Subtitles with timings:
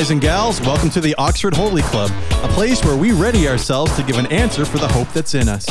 [0.00, 2.10] Guys and gals, welcome to the Oxford Holy Club,
[2.42, 5.46] a place where we ready ourselves to give an answer for the hope that's in
[5.46, 5.66] us.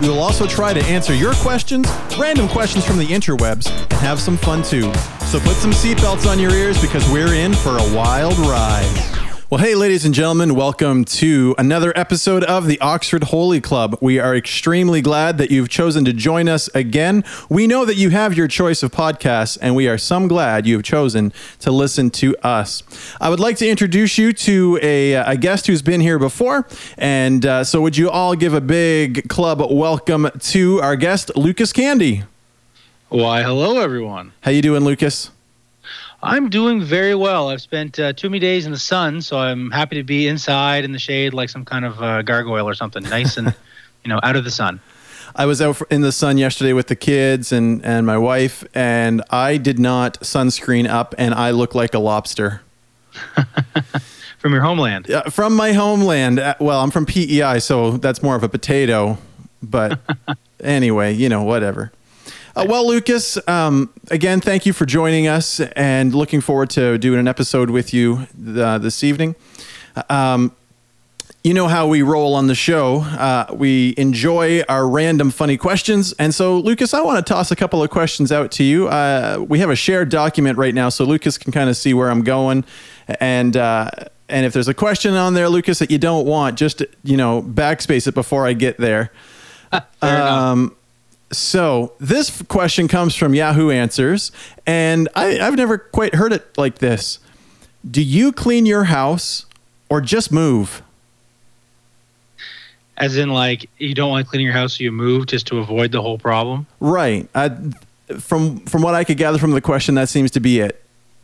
[0.00, 1.86] We will also try to answer your questions,
[2.18, 4.90] random questions from the interwebs, and have some fun too.
[5.26, 9.13] So put some seatbelts on your ears because we're in for a wild ride.
[9.54, 13.96] Well, hey, ladies and gentlemen, welcome to another episode of the Oxford Holy Club.
[14.00, 17.22] We are extremely glad that you've chosen to join us again.
[17.48, 20.74] We know that you have your choice of podcasts, and we are some glad you
[20.74, 22.82] have chosen to listen to us.
[23.20, 26.66] I would like to introduce you to a, a guest who's been here before,
[26.98, 31.72] and uh, so would you all give a big club welcome to our guest, Lucas
[31.72, 32.24] Candy.
[33.08, 34.32] Why, hello, everyone.
[34.40, 35.30] How you doing, Lucas?
[36.24, 37.50] I'm doing very well.
[37.50, 40.84] I've spent uh, too many days in the sun, so I'm happy to be inside
[40.84, 43.48] in the shade like some kind of uh, gargoyle or something, nice and
[44.04, 44.80] you know out of the sun.
[45.36, 49.22] I was out in the sun yesterday with the kids and and my wife, and
[49.30, 52.62] I did not sunscreen up, and I look like a lobster.
[54.38, 55.10] from your homeland?
[55.10, 56.38] Uh, from my homeland.
[56.38, 59.18] Uh, Well, I'm from PEI, so that's more of a potato.
[59.62, 59.98] But
[60.60, 61.92] anyway, you know, whatever.
[62.56, 67.18] Uh, well, Lucas, um, again, thank you for joining us and looking forward to doing
[67.18, 69.34] an episode with you uh, this evening.
[70.08, 70.54] Um,
[71.42, 73.00] you know how we roll on the show.
[73.00, 76.12] Uh, we enjoy our random funny questions.
[76.12, 78.86] And so, Lucas, I want to toss a couple of questions out to you.
[78.86, 82.08] Uh, we have a shared document right now, so Lucas can kind of see where
[82.08, 82.64] I'm going.
[83.20, 83.90] And, uh,
[84.28, 87.42] and if there's a question on there, Lucas, that you don't want, just, you know,
[87.42, 89.10] backspace it before I get there.
[90.00, 90.76] Um,
[91.36, 94.32] so this question comes from Yahoo Answers,
[94.66, 97.18] and I, I've never quite heard it like this.
[97.88, 99.46] Do you clean your house
[99.88, 100.82] or just move?
[102.96, 105.92] As in, like you don't like cleaning your house, so you move just to avoid
[105.92, 106.66] the whole problem.
[106.80, 107.28] Right.
[107.34, 107.50] I,
[108.18, 110.82] from from what I could gather from the question, that seems to be it.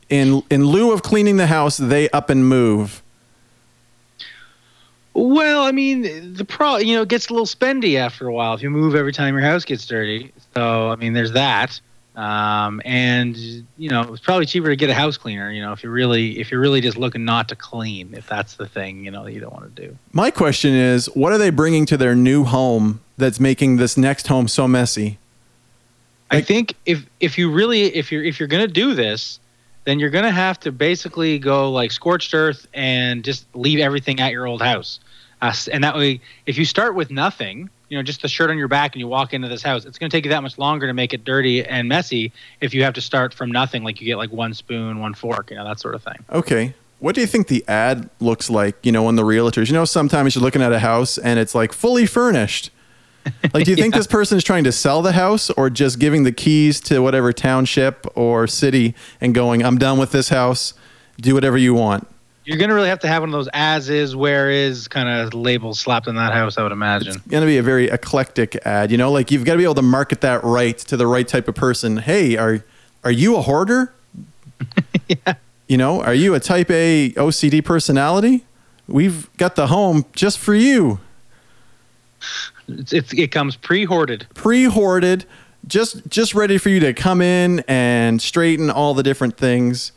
[0.09, 3.00] In in lieu of cleaning the house, they up and move.
[5.13, 8.53] Well, I mean, the pro, you know, it gets a little spendy after a while
[8.53, 10.31] if you move every time your house gets dirty.
[10.53, 11.79] So, I mean, there's that.
[12.15, 13.37] Um, and
[13.77, 15.49] you know, it's probably cheaper to get a house cleaner.
[15.49, 18.55] You know, if you're really if you're really just looking not to clean, if that's
[18.55, 19.97] the thing, you know, that you don't want to do.
[20.11, 24.27] My question is, what are they bringing to their new home that's making this next
[24.27, 25.19] home so messy?
[26.29, 29.39] I think if if you really if you're if you're gonna do this,
[29.83, 34.31] then you're gonna have to basically go like scorched earth and just leave everything at
[34.31, 34.99] your old house.
[35.41, 38.57] Uh, and that way, if you start with nothing, you know, just the shirt on
[38.57, 40.87] your back, and you walk into this house, it's gonna take you that much longer
[40.87, 42.31] to make it dirty and messy.
[42.61, 45.49] If you have to start from nothing, like you get like one spoon, one fork,
[45.49, 46.23] you know, that sort of thing.
[46.31, 46.73] Okay.
[46.99, 49.67] What do you think the ad looks like, you know, on the realtors?
[49.67, 52.69] You know, sometimes you're looking at a house and it's like fully furnished.
[53.53, 56.23] Like, do you think this person is trying to sell the house or just giving
[56.23, 60.73] the keys to whatever township or city and going, I'm done with this house,
[61.19, 62.07] do whatever you want?
[62.45, 65.33] You're gonna really have to have one of those as is, where is kind of
[65.33, 66.57] labels slapped in that house.
[66.57, 67.21] I would imagine.
[67.27, 69.75] Going to be a very eclectic ad, you know, like you've got to be able
[69.75, 71.97] to market that right to the right type of person.
[71.97, 72.63] Hey, are,
[73.03, 73.93] are you a hoarder?
[75.07, 75.35] yeah.
[75.67, 78.45] You know, are you a type A OCD personality?
[78.87, 80.99] We've got the home just for you.
[82.79, 84.27] It's, it's it comes pre-hoarded.
[84.33, 85.25] pre-hoarded
[85.67, 89.91] just just ready for you to come in and straighten all the different things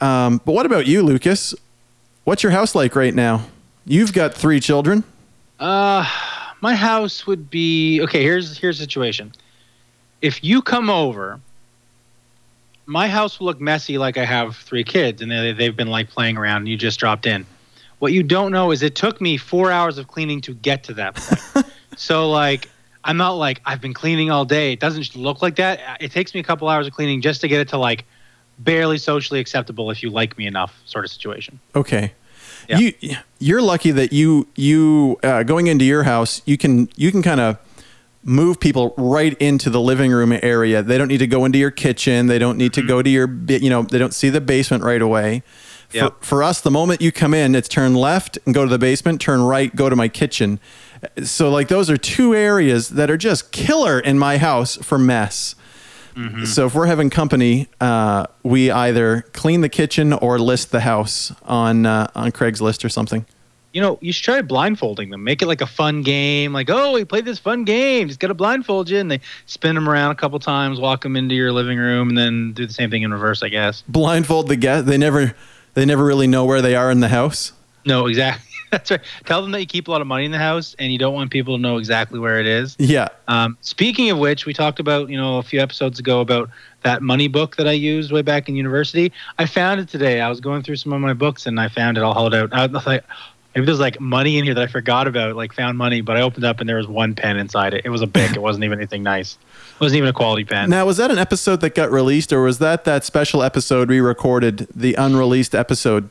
[0.00, 1.54] um, but what about you lucas
[2.24, 3.46] what's your house like right now
[3.86, 5.04] you've got three children
[5.60, 6.04] Uh,
[6.60, 8.22] my house would be okay.
[8.22, 9.32] Here's here's the situation.
[10.20, 11.40] If you come over,
[12.86, 16.10] my house will look messy, like I have three kids, and they they've been like
[16.10, 16.58] playing around.
[16.62, 17.46] And you just dropped in.
[17.98, 20.94] What you don't know is it took me four hours of cleaning to get to
[20.94, 21.66] that point.
[21.96, 22.68] so like.
[23.02, 24.74] I'm not like I've been cleaning all day.
[24.74, 25.80] It doesn't look like that.
[26.02, 28.04] It takes me a couple hours of cleaning just to get it to like
[28.58, 31.58] barely socially acceptable if you like me enough sort of situation.
[31.74, 32.12] okay
[32.68, 32.76] Yeah.
[32.78, 32.92] you
[33.38, 37.40] you're lucky that you you uh, going into your house you can you can kind
[37.40, 37.56] of
[38.22, 41.70] move people right into the living room area they don't need to go into your
[41.70, 44.84] kitchen they don't need to go to your you know they don't see the basement
[44.84, 45.42] right away
[45.88, 46.22] for, Yep.
[46.22, 49.22] for us the moment you come in it's turn left and go to the basement
[49.22, 50.60] turn right go to my kitchen
[51.22, 55.54] so like those are two areas that are just killer in my house for mess
[56.44, 61.32] so if we're having company uh, we either clean the kitchen or list the house
[61.44, 63.24] on uh, on craigslist or something
[63.72, 65.22] you know, you should try blindfolding them.
[65.22, 66.52] Make it like a fun game.
[66.52, 68.08] Like, oh, we played this fun game.
[68.08, 71.16] Just got to blindfold you, and they spin them around a couple times, walk them
[71.16, 73.42] into your living room, and then do the same thing in reverse.
[73.42, 73.82] I guess.
[73.88, 75.34] blindfold the guest they never
[75.74, 77.52] they never really know where they are in the house
[77.86, 78.49] No, exactly.
[78.72, 79.00] That's right.
[79.24, 81.14] Tell them that you keep a lot of money in the house and you don't
[81.14, 82.76] want people to know exactly where it is.
[82.78, 83.08] Yeah.
[83.26, 86.50] Um, speaking of which, we talked about you know a few episodes ago about
[86.82, 89.12] that money book that I used way back in university.
[89.38, 90.20] I found it today.
[90.20, 92.52] I was going through some of my books and I found it all held out.
[92.52, 93.04] I was like,
[93.54, 96.22] maybe there's like money in here that I forgot about, like found money, but I
[96.22, 97.82] opened up and there was one pen inside it.
[97.84, 98.32] It was a Bic.
[98.32, 99.36] it wasn't even anything nice.
[99.74, 100.70] It wasn't even a quality pen.
[100.70, 104.00] Now, was that an episode that got released, or was that that special episode we
[104.00, 106.08] recorded, the unreleased episode?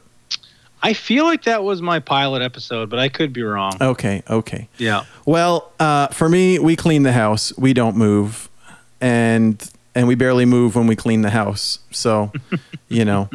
[0.82, 3.74] I feel like that was my pilot episode, but I could be wrong.
[3.82, 4.70] Okay, okay.
[4.78, 5.04] Yeah.
[5.26, 7.56] Well, uh, for me, we clean the house.
[7.58, 8.50] We don't move,
[9.02, 11.80] and and we barely move when we clean the house.
[11.92, 12.32] So,
[12.90, 13.30] you know.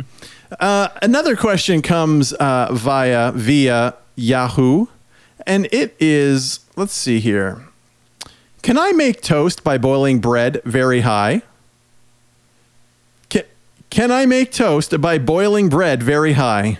[0.60, 4.86] Uh, another question comes uh, via via Yahoo,
[5.46, 7.66] and it is let's see here.
[8.62, 11.42] Can I make toast by boiling bread very high?
[13.28, 13.42] Can,
[13.90, 16.78] can I make toast by boiling bread very high?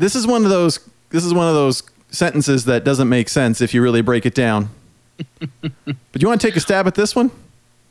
[0.00, 0.80] Th- This is one of those
[1.10, 4.34] this is one of those sentences that doesn't make sense if you really break it
[4.34, 4.70] down.
[5.60, 7.30] but you want to take a stab at this one?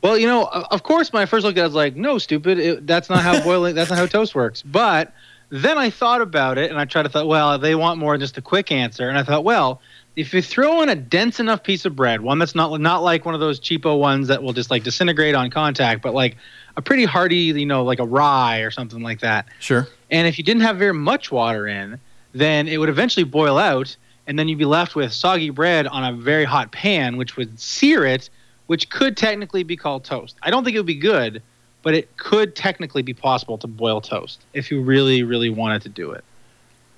[0.01, 2.57] Well, you know, of course, my first look at it was like, no, stupid.
[2.57, 3.75] It, that's not how boiling.
[3.75, 4.61] that's not how toast works.
[4.61, 5.13] But
[5.49, 8.21] then I thought about it, and I tried to thought, well, they want more than
[8.21, 9.09] just a quick answer.
[9.09, 9.81] And I thought, well,
[10.19, 13.23] if you throw in a dense enough piece of bread, one that's not not like
[13.23, 16.35] one of those cheapo ones that will just like disintegrate on contact, but like
[16.75, 19.47] a pretty hearty, you know, like a rye or something like that.
[19.59, 19.87] Sure.
[20.11, 22.01] And if you didn't have very much water in,
[22.33, 23.95] then it would eventually boil out,
[24.27, 27.57] and then you'd be left with soggy bread on a very hot pan, which would
[27.57, 28.29] sear it,
[28.67, 30.35] which could technically be called toast.
[30.43, 31.41] I don't think it would be good,
[31.81, 35.89] but it could technically be possible to boil toast if you really, really wanted to
[35.89, 36.25] do it.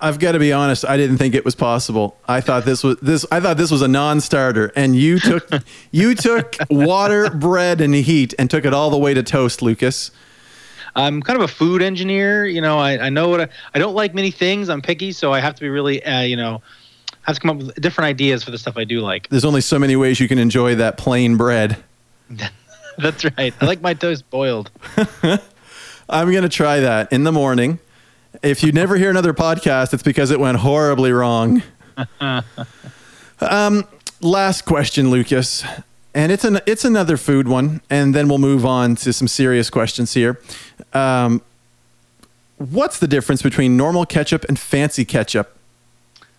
[0.02, 0.84] I've got to be honest.
[0.84, 2.18] I didn't think it was possible.
[2.26, 3.24] I thought this was this.
[3.30, 5.48] I thought this was a non-starter, and you took
[5.92, 10.10] you took water, bread, and heat, and took it all the way to toast, Lucas.
[10.96, 12.44] I'm kind of a food engineer.
[12.44, 14.68] You know, I, I know what I, I don't like many things.
[14.68, 16.62] I'm picky, so I have to be really, uh, you know,
[17.22, 19.28] have to come up with different ideas for the stuff I do like.
[19.28, 21.82] There's only so many ways you can enjoy that plain bread.
[22.98, 23.54] That's right.
[23.60, 24.70] I like my toast boiled.
[26.08, 27.78] I'm gonna try that in the morning.
[28.42, 31.62] If you never hear another podcast, it's because it went horribly wrong.
[33.40, 33.84] um,
[34.20, 35.64] last question, Lucas,
[36.14, 39.70] and it's an it's another food one, and then we'll move on to some serious
[39.70, 40.40] questions here.
[40.92, 41.42] Um,
[42.58, 45.56] what's the difference between normal ketchup and fancy ketchup?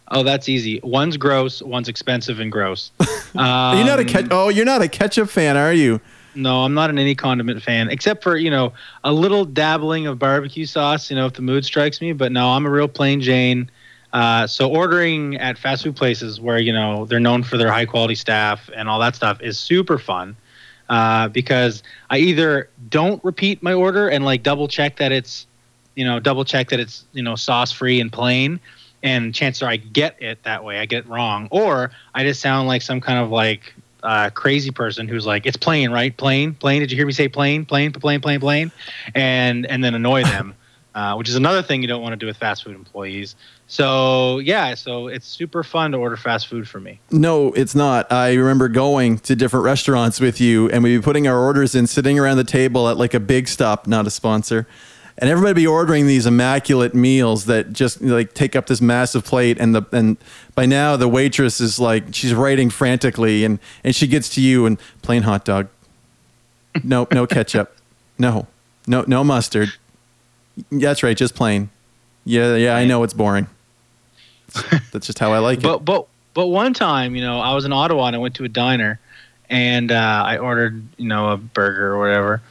[0.09, 0.79] Oh, that's easy.
[0.83, 2.91] One's gross, one's expensive and gross.
[3.35, 4.31] Are you not a Um, ketchup?
[4.31, 6.01] Oh, you're not a ketchup fan, are you?
[6.35, 10.19] No, I'm not an any condiment fan, except for you know a little dabbling of
[10.19, 11.09] barbecue sauce.
[11.09, 12.13] You know, if the mood strikes me.
[12.13, 13.69] But no, I'm a real plain Jane.
[14.13, 17.85] Uh, so ordering at fast food places where you know they're known for their high
[17.85, 20.35] quality staff and all that stuff is super fun
[20.89, 21.81] uh, because
[22.11, 25.47] I either don't repeat my order and like double check that it's
[25.95, 28.59] you know double check that it's you know sauce free and plain
[29.01, 32.39] and chances are I get it that way I get it wrong or I just
[32.41, 36.15] sound like some kind of like uh, crazy person who's like it's plain right?
[36.15, 36.53] Plain?
[36.53, 36.81] Plain?
[36.81, 37.65] Did you hear me say plain?
[37.65, 38.71] Plain plain plain plain?
[39.15, 40.55] And and then annoy them
[40.95, 43.35] uh, which is another thing you don't want to do with fast food employees.
[43.67, 46.99] So yeah so it's super fun to order fast food for me.
[47.11, 48.11] No, it's not.
[48.11, 51.87] I remember going to different restaurants with you, and we'd be putting our orders in,
[51.87, 54.67] sitting around the table at like a big stop, not a sponsor.
[55.17, 59.57] And everybody be ordering these immaculate meals that just like take up this massive plate,
[59.59, 60.17] and the and
[60.55, 64.65] by now the waitress is like she's writing frantically, and and she gets to you
[64.65, 65.67] and plain hot dog,
[66.83, 67.77] no no ketchup,
[68.17, 68.47] no
[68.87, 69.69] no no mustard.
[70.71, 71.69] That's right, just plain.
[72.25, 73.47] Yeah yeah, I know it's boring.
[74.91, 75.63] That's just how I like it.
[75.63, 78.43] But but but one time, you know, I was in Ottawa and I went to
[78.43, 78.99] a diner,
[79.49, 82.41] and uh, I ordered, you know, a burger or whatever,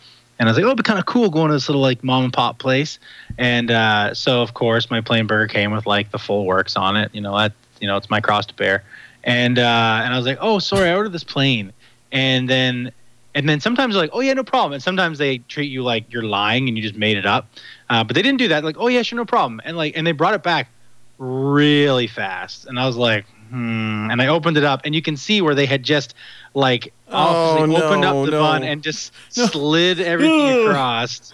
[0.43, 2.03] and I was like, oh, it'd be kind of cool going to this little like
[2.03, 2.99] mom and pop place,
[3.39, 6.97] and uh, so of course my plain burger came with like the full works on
[6.97, 8.83] it, you know, that you know it's my cross to bear,
[9.23, 11.73] and uh, and I was like, oh, sorry, I ordered this plain,
[12.11, 12.91] and then.
[13.35, 14.75] And then sometimes they're like, oh yeah, no problem.
[14.75, 17.49] And sometimes they treat you like you're lying and you just made it up.
[17.89, 18.63] Uh, but they didn't do that.
[18.63, 19.59] Like, oh yeah, sure, no problem.
[19.65, 20.69] And like, and they brought it back
[21.17, 24.11] really fast, and I was like, hmm.
[24.11, 26.15] And I opened it up, and you can see where they had just
[26.53, 28.41] like Oh, obviously opened no, up the no.
[28.41, 29.47] bun and just No.
[29.47, 31.33] slid everything across.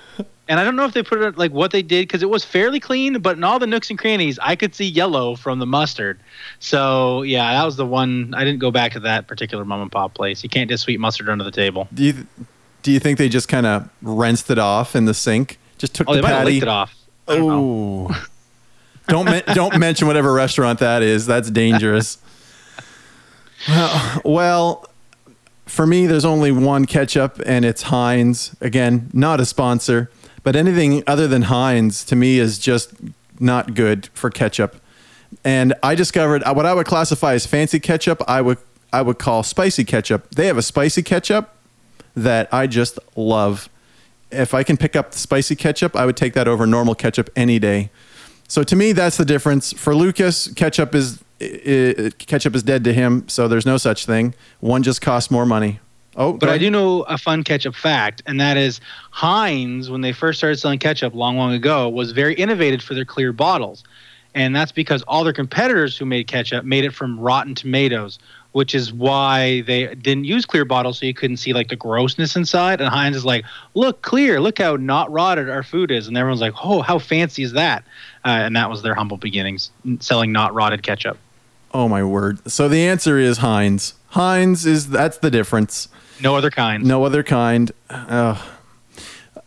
[0.51, 2.43] And I don't know if they put it like what they did because it was
[2.43, 5.67] fairly clean, but in all the nooks and crannies, I could see yellow from the
[5.67, 6.19] mustard.
[6.59, 8.33] So yeah, that was the one.
[8.35, 10.43] I didn't go back to that particular mom and pop place.
[10.43, 11.87] You can't just sweep mustard under the table.
[11.93, 12.27] Do you
[12.83, 15.59] do you think they just kind of rinsed it off in the sink?
[15.77, 16.53] Just took Oh, the have patty.
[16.53, 16.95] licked it off.
[17.29, 17.51] I don't.
[18.11, 18.27] Oh,
[19.07, 21.27] don't men- don't mention whatever restaurant that is.
[21.27, 22.17] That's dangerous.
[23.69, 24.87] well, well,
[25.69, 28.57] for me, there's only one ketchup, and it's Heinz.
[28.61, 30.11] Again, not a sponsor,
[30.43, 32.93] but anything other than Heinz to me is just
[33.39, 34.77] not good for ketchup.
[35.45, 38.23] And I discovered uh, what I would classify as fancy ketchup.
[38.27, 38.59] I would
[38.93, 40.31] I would call spicy ketchup.
[40.35, 41.55] They have a spicy ketchup
[42.17, 43.69] that I just love.
[44.31, 47.29] If I can pick up the spicy ketchup, I would take that over normal ketchup
[47.37, 47.91] any day.
[48.49, 49.75] So to me, that's the difference.
[49.75, 54.35] For Lucas, ketchup is i ketchup is dead to him, so there's no such thing.
[54.61, 55.81] One just costs more money.
[56.17, 58.81] Oh, but I do know a fun ketchup fact, and that is
[59.13, 63.05] Heinz, when they first started selling ketchup long, long ago, was very innovative for their
[63.05, 63.85] clear bottles.
[64.35, 68.19] And that's because all their competitors who made ketchup made it from rotten tomatoes,
[68.53, 72.35] which is why they didn't use clear bottles so you couldn't see like the grossness
[72.35, 72.81] inside.
[72.81, 76.09] And Heinz is like, look clear, look how not rotted our food is.
[76.09, 77.85] And everyone's like, oh, how fancy is that?
[78.25, 81.17] Uh, and that was their humble beginnings, selling not rotted ketchup.
[81.73, 82.51] Oh my word!
[82.51, 83.95] So the answer is Heinz.
[84.09, 85.89] Heinz is that's the difference.
[86.21, 86.85] No other kind.
[86.85, 87.71] No other kind.
[87.91, 88.43] Uh,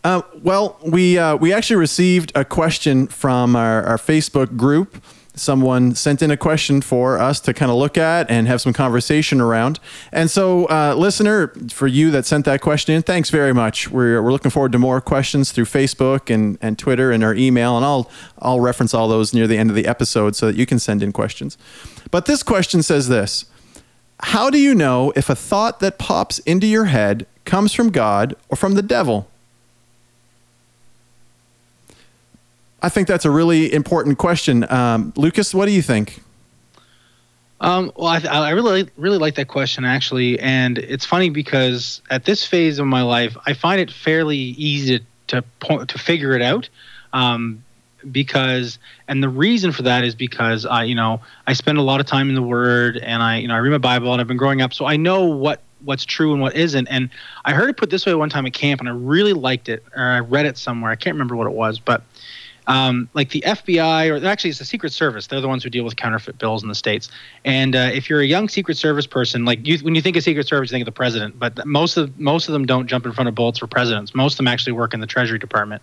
[0.03, 5.95] uh, well, we uh, we actually received a question from our, our Facebook group someone
[5.95, 9.39] sent in a question for us to kind of look at and have some conversation
[9.39, 9.79] around.
[10.11, 13.89] And so, uh, listener, for you that sent that question in, thanks very much.
[13.89, 17.77] We're, we're looking forward to more questions through Facebook and, and Twitter and our email.
[17.77, 20.65] And I'll, I'll reference all those near the end of the episode so that you
[20.65, 21.57] can send in questions.
[22.11, 23.45] But this question says this
[24.19, 28.35] How do you know if a thought that pops into your head comes from God
[28.49, 29.30] or from the devil?
[32.81, 34.69] I think that's a really important question.
[34.71, 36.21] Um, Lucas, what do you think?
[37.59, 42.25] Um, well, I, I, really, really like that question actually, and it's funny because at
[42.25, 46.33] this phase of my life, I find it fairly easy to to, point, to figure
[46.33, 46.69] it out.
[47.13, 47.63] Um,
[48.11, 51.99] because, and the reason for that is because I, you know, I spend a lot
[51.99, 54.27] of time in the Word, and I, you know, I read my Bible, and I've
[54.27, 56.87] been growing up, so I know what what's true and what isn't.
[56.87, 57.09] And
[57.43, 59.83] I heard it put this way one time at camp, and I really liked it,
[59.95, 60.91] or I read it somewhere.
[60.91, 62.03] I can't remember what it was, but
[62.67, 65.27] um, like the FBI, or actually it's the Secret Service.
[65.27, 67.09] They're the ones who deal with counterfeit bills in the states.
[67.43, 70.23] And uh, if you're a young Secret Service person, like you, when you think of
[70.23, 71.39] Secret Service, you think of the president.
[71.39, 74.13] But most of most of them don't jump in front of bullets for presidents.
[74.13, 75.81] Most of them actually work in the Treasury Department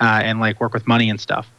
[0.00, 1.50] uh, and like work with money and stuff.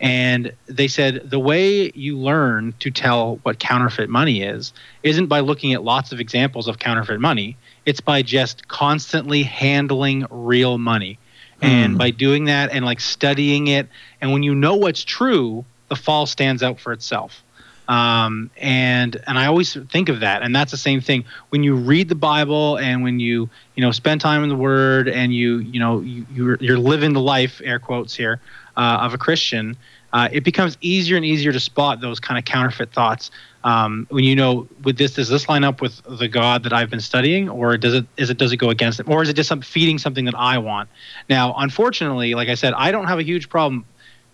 [0.00, 5.40] And they said the way you learn to tell what counterfeit money is isn't by
[5.40, 7.56] looking at lots of examples of counterfeit money.
[7.86, 11.18] It's by just constantly handling real money
[11.60, 11.98] and mm.
[11.98, 13.88] by doing that and like studying it
[14.20, 17.42] and when you know what's true the fall stands out for itself
[17.88, 21.76] um, and and I always think of that, and that's the same thing when you
[21.76, 25.58] read the Bible and when you you know spend time in the Word and you
[25.58, 28.40] you know you, you're, you're living the life air quotes here
[28.76, 29.76] uh, of a Christian.
[30.12, 33.30] Uh, it becomes easier and easier to spot those kind of counterfeit thoughts
[33.66, 36.88] um, when you know with this does this line up with the god that i've
[36.88, 39.34] been studying or does it is it does it go against it or is it
[39.34, 40.88] just some, feeding something that i want?
[41.28, 43.84] Now unfortunately like i said i don't have a huge problem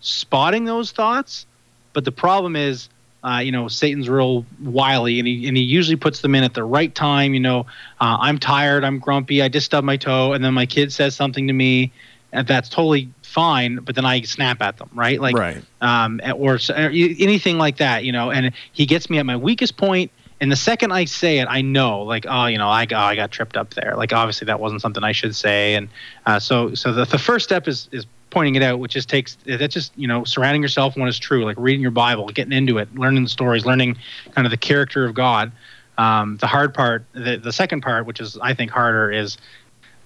[0.00, 1.46] spotting those thoughts
[1.94, 2.90] but the problem is
[3.24, 6.52] uh, you know satan's real wily and he, and he usually puts them in at
[6.52, 7.60] the right time you know
[8.00, 11.16] uh, i'm tired i'm grumpy i just stubbed my toe and then my kid says
[11.16, 11.90] something to me
[12.32, 15.20] and that's totally fine, but then I snap at them, right?
[15.20, 15.62] Like, right.
[15.80, 18.30] Um, or, or anything like that, you know.
[18.30, 20.10] And he gets me at my weakest point,
[20.40, 23.14] and the second I say it, I know, like, oh, you know, I, oh, I
[23.14, 23.94] got tripped up there.
[23.96, 25.74] Like, obviously, that wasn't something I should say.
[25.74, 25.88] And
[26.26, 29.36] uh, so, so the, the first step is is pointing it out, which just takes
[29.44, 32.78] that just you know surrounding yourself when it's true, like reading your Bible, getting into
[32.78, 33.96] it, learning the stories, learning
[34.34, 35.52] kind of the character of God.
[35.98, 39.38] Um, the hard part, the the second part, which is I think harder, is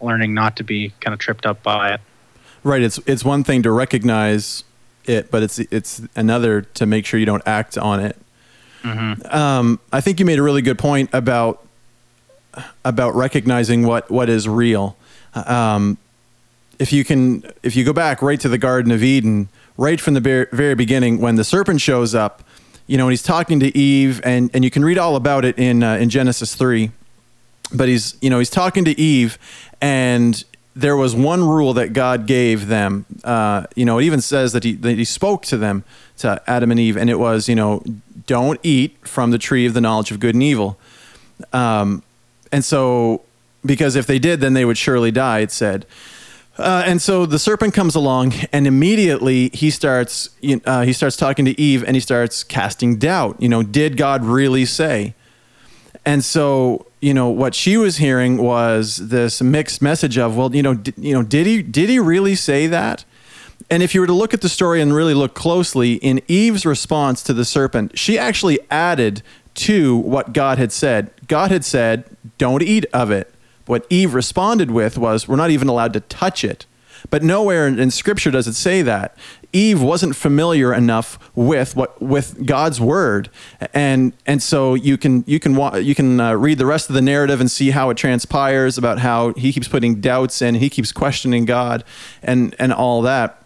[0.01, 2.01] learning not to be kind of tripped up by it.
[2.67, 2.83] Right.
[2.83, 4.65] It's it's one thing to recognize
[5.05, 8.17] it, but it's it's another to make sure you don't act on it.
[8.83, 9.25] Mm-hmm.
[9.33, 11.65] Um, I think you made a really good point about
[12.85, 14.97] about recognizing what what is real.
[15.35, 15.97] Um,
[16.81, 20.15] if you can, if you go back right to the Garden of Eden, right from
[20.15, 22.43] the very, very beginning, when the serpent shows up,
[22.89, 25.57] you know, and he's talking to Eve, and and you can read all about it
[25.57, 26.91] in uh, in Genesis three.
[27.73, 29.39] But he's you know he's talking to Eve,
[29.81, 30.43] and
[30.77, 33.07] there was one rule that God gave them.
[33.25, 35.85] Uh, you know, it even says that he, that he spoke to them,
[36.19, 37.83] to Adam and Eve, and it was, you know,
[38.27, 40.79] don't eat from the tree of the knowledge of good and evil.
[41.53, 42.03] Um,
[42.53, 43.23] and so,
[43.65, 45.87] because if they did, then they would surely die, it said.
[46.59, 50.31] Uh, and so the serpent comes along, and immediately he starts
[50.65, 53.41] uh, he starts talking to Eve, and he starts casting doubt.
[53.41, 55.15] You know, did God really say?
[56.05, 60.63] And so you know what she was hearing was this mixed message of well you
[60.63, 63.05] know d- you know did he did he really say that?
[63.69, 66.65] And if you were to look at the story and really look closely in Eve's
[66.65, 69.23] response to the serpent she actually added
[69.55, 71.11] to what God had said.
[71.29, 72.05] God had said
[72.39, 73.33] don't eat of it.
[73.67, 76.67] What Eve responded with was we're not even allowed to touch it
[77.11, 79.17] But nowhere in, in Scripture does it say that.
[79.53, 83.31] Eve wasn't familiar enough with what with God's word,
[83.73, 87.03] and and so you can you can you can uh, read the rest of the
[87.03, 90.93] narrative and see how it transpires about how he keeps putting doubts in, he keeps
[90.93, 91.85] questioning God,
[92.23, 93.43] and and all that,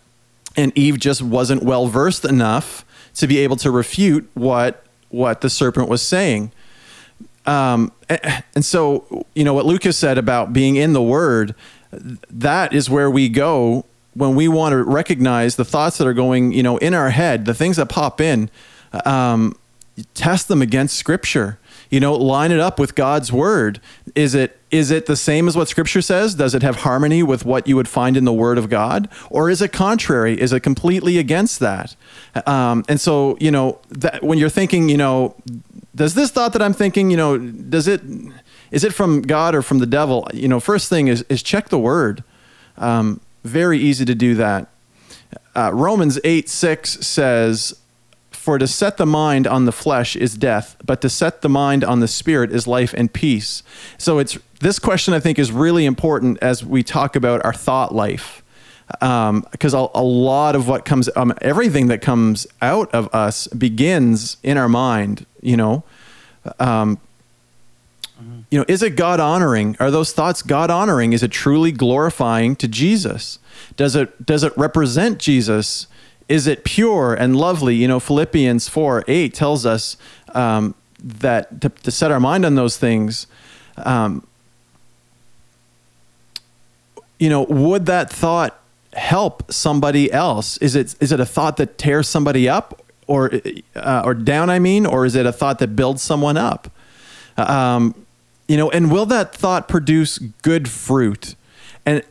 [0.57, 5.51] and Eve just wasn't well versed enough to be able to refute what what the
[5.51, 6.51] serpent was saying.
[7.47, 7.93] Um,
[8.55, 11.55] and so, you know, what Lucas said about being in the Word,
[11.93, 16.53] that is where we go when we want to recognize the thoughts that are going,
[16.53, 18.51] you know, in our head, the things that pop in,
[19.05, 19.57] um,
[20.15, 21.59] test them against Scripture.
[21.91, 23.81] You know, line it up with God's Word.
[24.15, 26.37] Is it is it the same as what Scripture says?
[26.37, 29.51] Does it have harmony with what you would find in the Word of God, or
[29.51, 30.41] is it contrary?
[30.41, 31.97] Is it completely against that?
[32.47, 35.35] Um, and so, you know, that when you're thinking, you know,
[35.97, 38.03] does this thought that I'm thinking, you know, does it
[38.71, 40.29] is it from God or from the devil?
[40.33, 42.25] You know, first thing is is check the word.
[42.77, 44.69] Um, very easy to do that.
[45.55, 47.81] Uh, Romans 8 6 says,
[48.31, 51.85] For to set the mind on the flesh is death, but to set the mind
[51.85, 53.63] on the spirit is life and peace.
[53.99, 57.95] So it's this question I think is really important as we talk about our thought
[57.95, 58.43] life.
[58.89, 63.47] Because um, a, a, lot of what comes, um, everything that comes out of us
[63.49, 65.85] begins in our mind, you know.
[66.59, 66.99] Um,
[68.51, 69.77] you know, is it God honoring?
[69.79, 71.13] Are those thoughts God honoring?
[71.13, 73.39] Is it truly glorifying to Jesus?
[73.77, 75.87] Does it does it represent Jesus?
[76.29, 77.77] Is it pure and lovely?
[77.77, 79.97] You know, Philippians four eight tells us
[80.35, 83.29] um, that to, to, set our mind on those things.
[83.77, 84.27] Um,
[87.19, 88.61] you know, would that thought
[88.95, 90.57] help somebody else?
[90.59, 93.31] Is it is it a thought that tears somebody up or
[93.77, 94.51] uh, or down?
[94.51, 96.69] I mean, or is it a thought that builds someone up?
[97.37, 97.95] Um,
[98.51, 101.37] you know, and will that thought produce good fruit?
[101.87, 102.03] And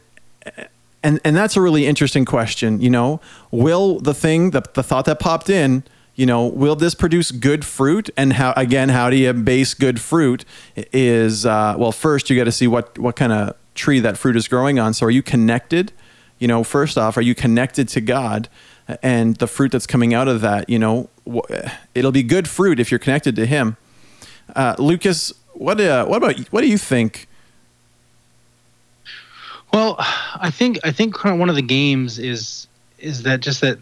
[1.04, 2.82] and and that's a really interesting question.
[2.82, 5.84] You know, will the thing the the thought that popped in
[6.20, 8.10] you know, will this produce good fruit?
[8.18, 10.44] And how again, how do you base good fruit?
[10.76, 14.36] Is uh, well, first you got to see what what kind of tree that fruit
[14.36, 14.94] is growing on.
[14.94, 15.94] So, are you connected?
[16.38, 18.50] You know, first off, are you connected to God?
[19.02, 21.10] And the fruit that's coming out of that, you know,
[21.96, 23.78] it'll be good fruit if you're connected to Him.
[24.54, 27.28] Uh, Lucas, what uh, what about what do you think?
[29.74, 32.68] Well, I think I think one of the games is
[32.98, 33.78] is that just that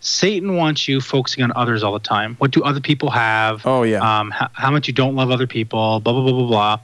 [0.00, 2.36] Satan wants you focusing on others all the time.
[2.36, 3.66] What do other people have?
[3.66, 4.00] Oh yeah.
[4.00, 5.98] Um, how, how, much you don't love other people.
[6.00, 6.80] Blah blah blah blah blah.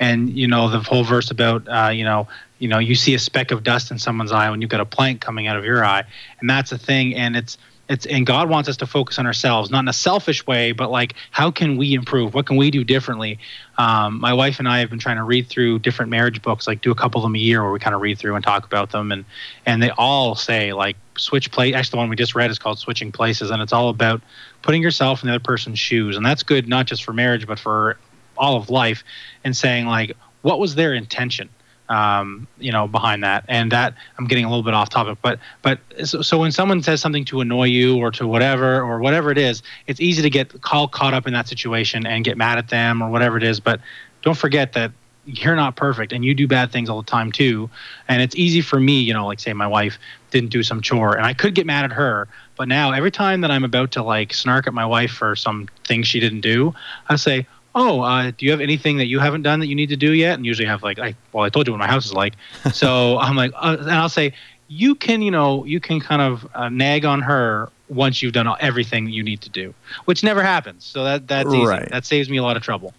[0.00, 2.26] And you know the whole verse about uh, you know
[2.58, 4.84] you know you see a speck of dust in someone's eye when you've got a
[4.84, 6.02] plank coming out of your eye,
[6.40, 7.14] and that's a thing.
[7.14, 7.58] And it's
[7.92, 10.90] it's and God wants us to focus on ourselves, not in a selfish way, but
[10.90, 12.32] like how can we improve?
[12.32, 13.38] What can we do differently?
[13.76, 16.80] Um, my wife and I have been trying to read through different marriage books, like
[16.80, 18.64] do a couple of them a year, where we kind of read through and talk
[18.64, 19.26] about them, and
[19.66, 21.74] and they all say like switch place.
[21.74, 24.22] Actually, the one we just read is called switching places, and it's all about
[24.62, 27.58] putting yourself in the other person's shoes, and that's good not just for marriage but
[27.58, 27.98] for
[28.38, 29.04] all of life,
[29.44, 31.50] and saying like what was their intention
[31.92, 33.44] um, you know, behind that.
[33.48, 36.82] And that I'm getting a little bit off topic, but but so, so, when someone
[36.82, 40.30] says something to annoy you or to whatever or whatever it is, it's easy to
[40.30, 43.42] get call caught up in that situation and get mad at them or whatever it
[43.42, 43.60] is.
[43.60, 43.80] But
[44.22, 44.92] don't forget that
[45.26, 47.68] you're not perfect and you do bad things all the time too.
[48.08, 49.98] And it's easy for me, you know, like say my wife
[50.30, 52.26] didn't do some chore and I could get mad at her,
[52.56, 55.68] but now every time that I'm about to like snark at my wife for some
[55.84, 56.74] thing she didn't do,
[57.08, 59.88] I say, oh, uh, do you have anything that you haven't done that you need
[59.88, 60.34] to do yet?
[60.34, 62.34] And usually have like, I, well, I told you what my house is like.
[62.72, 64.34] so I'm like, uh, and I'll say,
[64.68, 68.48] you can, you know, you can kind of uh, nag on her once you've done
[68.60, 69.74] everything you need to do,
[70.06, 70.84] which never happens.
[70.84, 71.66] So that that's easy.
[71.66, 71.88] Right.
[71.90, 72.94] That saves me a lot of trouble.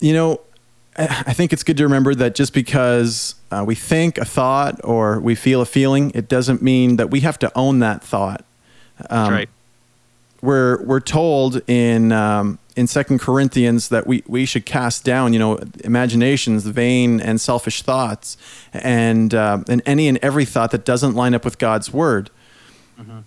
[0.00, 0.40] You know,
[0.96, 5.20] I think it's good to remember that just because uh, we think a thought or
[5.20, 8.44] we feel a feeling, it doesn't mean that we have to own that thought.
[9.10, 9.48] Um, right.
[10.40, 15.38] We're we're told in um, in Second Corinthians that we, we should cast down, you
[15.40, 18.36] know, imaginations, vain and selfish thoughts,
[18.72, 22.30] and uh, and any and every thought that doesn't line up with God's word.
[23.00, 23.18] Mm-hmm.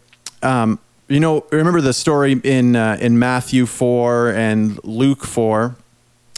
[0.41, 5.75] Um, you know, remember the story in uh, in Matthew four and Luke four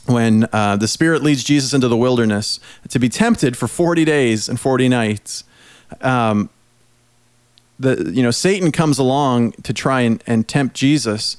[0.08, 2.60] when uh, the Spirit leads Jesus into the wilderness
[2.90, 5.44] to be tempted for forty days and forty nights.
[6.02, 6.50] Um,
[7.84, 11.38] the you know Satan comes along to try and, and tempt Jesus,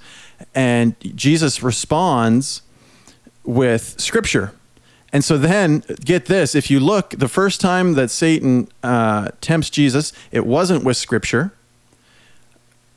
[0.54, 2.62] and Jesus responds
[3.44, 4.52] with scripture.
[5.12, 9.70] And so then, get this if you look, the first time that Satan uh, tempts
[9.70, 11.52] Jesus, it wasn't with scripture.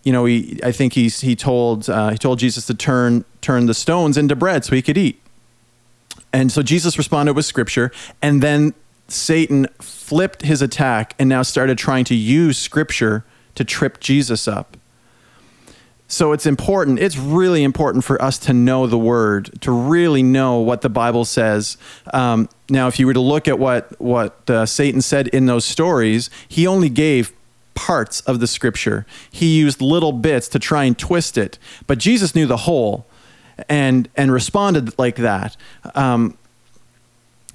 [0.04, 3.68] You know, he, I think he's, he, told, uh, he told Jesus to turn, turn
[3.68, 5.22] the stones into bread so he could eat.
[6.34, 7.92] And so Jesus responded with scripture.
[8.20, 8.74] And then
[9.08, 13.26] Satan flipped his attack and now started trying to use scripture
[13.58, 14.78] to trip Jesus up.
[16.08, 20.60] So it's important, it's really important for us to know the word, to really know
[20.60, 21.76] what the Bible says.
[22.14, 25.66] Um, now, if you were to look at what, what uh, Satan said in those
[25.66, 27.34] stories, he only gave
[27.74, 29.06] parts of the scripture.
[29.32, 33.06] He used little bits to try and twist it, but Jesus knew the whole
[33.68, 35.58] and, and responded like that.
[35.94, 36.38] Um,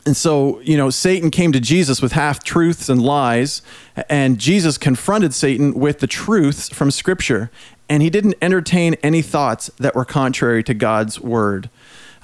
[0.05, 3.63] and so, you know, Satan came to Jesus with half truths and lies,
[4.09, 7.51] and Jesus confronted Satan with the truths from Scripture,
[7.89, 11.71] and he didn't entertain any thoughts that were contrary to God's word.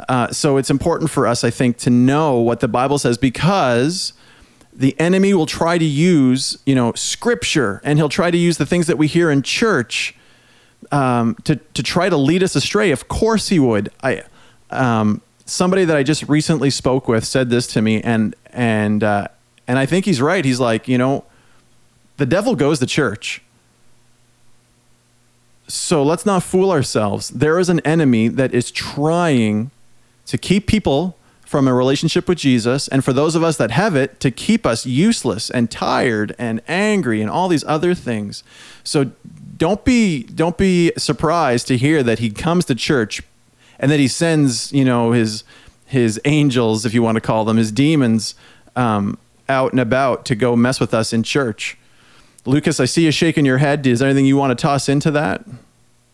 [0.08, 4.12] Uh, so it's important for us, I think, to know what the Bible says because
[4.72, 8.66] the enemy will try to use, you know, Scripture, and he'll try to use the
[8.66, 10.16] things that we hear in church
[10.90, 12.90] um, to to try to lead us astray.
[12.90, 13.90] Of course, he would.
[14.02, 14.22] I.
[14.70, 19.28] Um, somebody that I just recently spoke with said this to me, and and uh,
[19.66, 20.44] and I think he's right.
[20.44, 21.24] He's like, you know,
[22.18, 23.42] the devil goes to church.
[25.66, 27.28] So let's not fool ourselves.
[27.28, 29.70] There is an enemy that is trying
[30.26, 33.96] to keep people from a relationship with Jesus, and for those of us that have
[33.96, 38.42] it, to keep us useless and tired and angry and all these other things.
[38.84, 39.12] So
[39.56, 43.22] don't be don't be surprised to hear that he comes to church
[43.78, 45.44] and that he sends you know his
[45.86, 48.34] his angels, if you want to call them, his demons,
[48.76, 51.78] um, out and about to go mess with us in church.
[52.44, 53.86] Lucas, I see you shaking your head.
[53.86, 55.44] Is there anything you want to toss into that?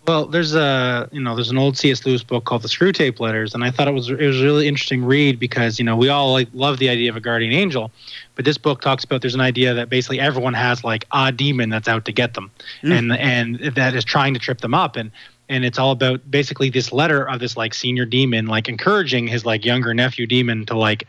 [0.07, 2.05] Well, there's a you know there's an old C.S.
[2.05, 4.69] Lewis book called The Screwtape Letters, and I thought it was it was a really
[4.69, 7.91] interesting read because you know we all like love the idea of a guardian angel,
[8.35, 11.71] but this book talks about there's an idea that basically everyone has like a demon
[11.71, 12.51] that's out to get them,
[12.83, 12.93] mm.
[12.93, 15.11] and and that is trying to trip them up, and
[15.49, 19.45] and it's all about basically this letter of this like senior demon like encouraging his
[19.45, 21.07] like younger nephew demon to like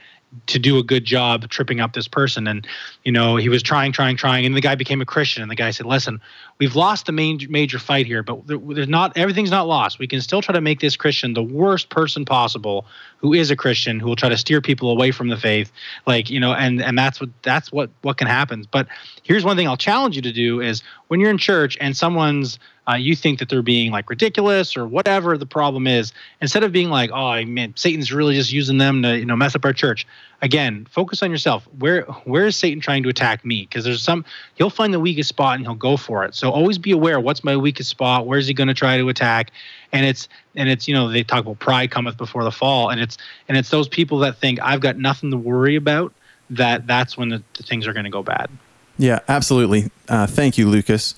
[0.47, 2.47] to do a good job tripping up this person.
[2.47, 2.67] And
[3.03, 5.41] you know he was trying trying trying and the guy became a christian.
[5.41, 6.21] And the guy said listen
[6.59, 9.99] we've lost the main major fight here but there's not everything's not lost.
[9.99, 12.85] We can still try to make this christian the worst person possible
[13.17, 15.71] who is a christian who will try to steer people away from the faith.
[16.05, 18.67] Like you know and and that's what that's what what can happen.
[18.71, 18.87] But
[19.23, 22.59] here's one thing i'll challenge you to do is when you're in church and someone's
[22.87, 26.71] uh, you think that they're being like ridiculous or whatever the problem is, instead of
[26.71, 29.73] being like, oh man, Satan's really just using them to you know mess up our
[29.73, 30.05] church.
[30.41, 31.67] Again, focus on yourself.
[31.79, 33.63] Where where is Satan trying to attack me?
[33.63, 36.35] Because there's some he'll find the weakest spot and he'll go for it.
[36.35, 37.19] So always be aware.
[37.19, 38.27] What's my weakest spot?
[38.27, 39.51] Where's he going to try to attack?
[39.91, 43.01] And it's and it's you know they talk about pride cometh before the fall, and
[43.01, 43.17] it's
[43.47, 46.13] and it's those people that think I've got nothing to worry about.
[46.51, 48.51] That that's when the, the things are going to go bad.
[48.97, 49.91] Yeah, absolutely.
[50.07, 51.15] Uh, thank you, Lucas.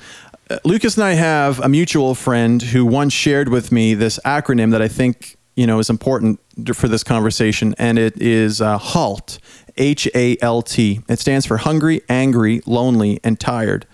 [0.63, 4.81] Lucas and I have a mutual friend who once shared with me this acronym that
[4.81, 6.39] I think you know is important
[6.73, 9.39] for this conversation, and it is uh, HALT.
[9.77, 11.01] H A L T.
[11.07, 13.85] It stands for hungry, angry, lonely, and tired.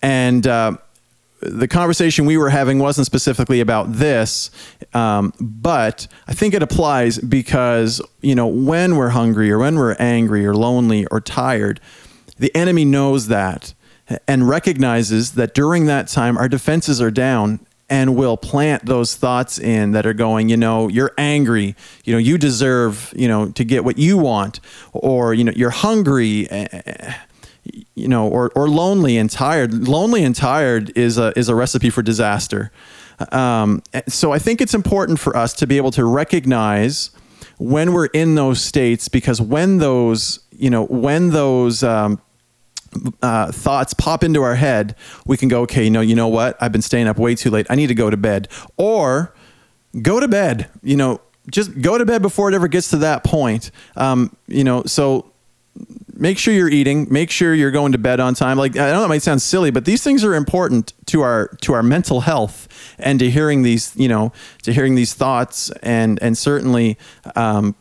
[0.00, 0.76] And uh,
[1.40, 4.50] the conversation we were having wasn't specifically about this,
[4.94, 9.96] um, but I think it applies because you know when we're hungry or when we're
[9.98, 11.80] angry or lonely or tired,
[12.38, 13.74] the enemy knows that
[14.26, 19.58] and recognizes that during that time our defenses are down and will plant those thoughts
[19.58, 23.64] in that are going, you know, you're angry, you know, you deserve, you know, to
[23.64, 24.60] get what you want,
[24.92, 27.14] or you know, you're hungry, eh, eh,
[27.94, 29.88] you know, or or lonely and tired.
[29.88, 32.70] Lonely and tired is a is a recipe for disaster.
[33.32, 37.10] Um, so I think it's important for us to be able to recognize
[37.58, 42.20] when we're in those states because when those, you know, when those um,
[43.22, 44.94] uh, thoughts pop into our head,
[45.26, 46.56] we can go, okay, you know, you know what?
[46.60, 47.66] I've been staying up way too late.
[47.70, 48.48] I need to go to bed.
[48.76, 49.34] Or
[50.02, 50.68] go to bed.
[50.82, 51.20] You know,
[51.50, 53.70] just go to bed before it ever gets to that point.
[53.96, 55.32] Um, you know, so
[56.14, 57.06] make sure you're eating.
[57.10, 58.58] Make sure you're going to bed on time.
[58.58, 61.72] Like I know that might sound silly, but these things are important to our to
[61.72, 66.36] our mental health and to hearing these, you know, to hearing these thoughts and and
[66.36, 66.98] certainly.
[67.36, 67.74] Um,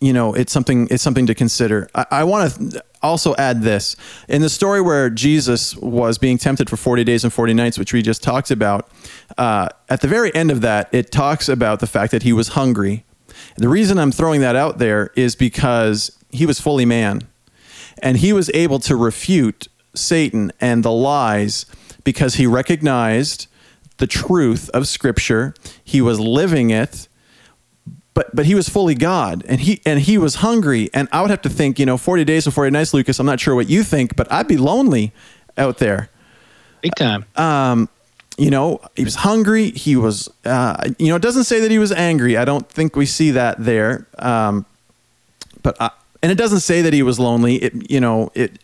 [0.00, 1.88] you know it's something it's something to consider.
[1.94, 3.96] I, I want to also add this.
[4.28, 7.92] In the story where jesus was being tempted for 40 days and 40 nights which
[7.92, 8.90] we just talked about
[9.38, 12.48] uh, at the very end of that it talks about the fact that he was
[12.48, 13.04] hungry.
[13.56, 17.22] The reason i'm throwing that out there is because he was fully man
[18.02, 21.66] and he was able to refute satan and the lies
[22.04, 23.46] because he recognized
[24.00, 25.54] the truth of scripture.
[25.84, 27.06] He was living it
[28.14, 31.30] but but he was fully God and he and he was hungry and I would
[31.30, 33.68] have to think you know 40 days and 40 nights Lucas I'm not sure what
[33.68, 35.12] you think but I'd be lonely
[35.56, 36.10] out there
[36.80, 37.88] big time um
[38.38, 41.78] you know he was hungry he was uh, you know it doesn't say that he
[41.78, 44.64] was angry I don't think we see that there um,
[45.62, 45.90] but I,
[46.22, 47.56] and it doesn't say that he was lonely.
[47.56, 48.58] It, you know, it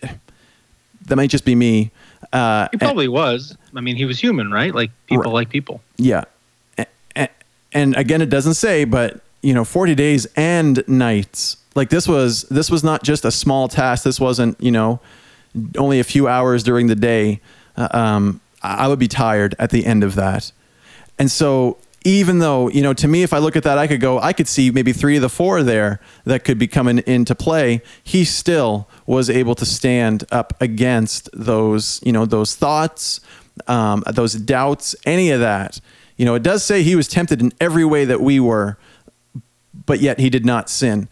[1.07, 1.91] that might just be me.
[2.33, 3.57] Uh, he probably and, was.
[3.75, 4.75] I mean, he was human, right?
[4.75, 5.33] Like people right.
[5.33, 5.81] like people.
[5.97, 6.25] Yeah,
[7.15, 7.29] and,
[7.73, 11.57] and again, it doesn't say, but you know, forty days and nights.
[11.77, 14.03] Like this was this was not just a small task.
[14.03, 14.99] This wasn't you know
[15.79, 17.41] only a few hours during the day.
[17.77, 20.51] Uh, um, I would be tired at the end of that,
[21.17, 24.01] and so even though you know to me if i look at that i could
[24.01, 27.35] go i could see maybe three of the four there that could be coming into
[27.35, 33.21] play he still was able to stand up against those you know those thoughts
[33.67, 35.81] um, those doubts any of that
[36.17, 38.79] you know it does say he was tempted in every way that we were
[39.87, 41.09] but yet he did not sin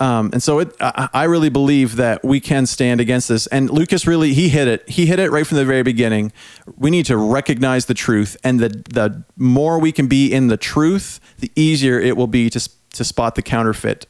[0.00, 3.46] um, and so it, I, really believe that we can stand against this.
[3.48, 4.88] And Lucas really, he hit it.
[4.88, 6.32] He hit it right from the very beginning.
[6.78, 8.36] We need to recognize the truth.
[8.42, 12.48] And the, the more we can be in the truth, the easier it will be
[12.50, 14.06] to, to spot the counterfeit.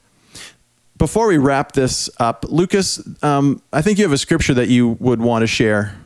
[0.97, 4.89] Before we wrap this up, Lucas, um, I think you have a scripture that you
[5.01, 5.97] would want to share.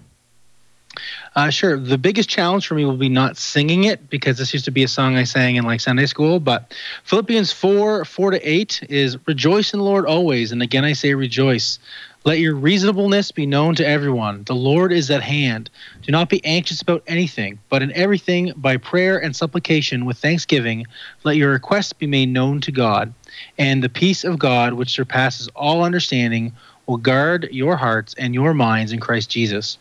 [1.36, 1.78] Uh, sure.
[1.78, 4.84] The biggest challenge for me will be not singing it because this used to be
[4.84, 6.39] a song I sang in like Sunday school.
[6.39, 6.73] But
[7.04, 10.52] Philippians 4 4 to 8 is rejoice in the Lord always.
[10.52, 11.80] And again, I say rejoice.
[12.25, 14.43] Let your reasonableness be known to everyone.
[14.43, 15.69] The Lord is at hand.
[16.02, 20.86] Do not be anxious about anything, but in everything, by prayer and supplication with thanksgiving,
[21.23, 23.13] let your requests be made known to God.
[23.58, 26.52] And the peace of God, which surpasses all understanding,
[26.88, 29.78] will guard your hearts and your minds in Christ Jesus.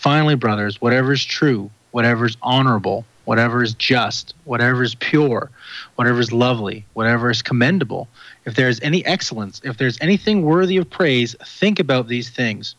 [0.00, 5.50] Finally, brothers, whatever is true, whatever is honorable, whatever is just, whatever is pure,
[5.96, 8.08] whatever is lovely, whatever is commendable,
[8.46, 12.76] if there is any excellence, if there's anything worthy of praise, think about these things.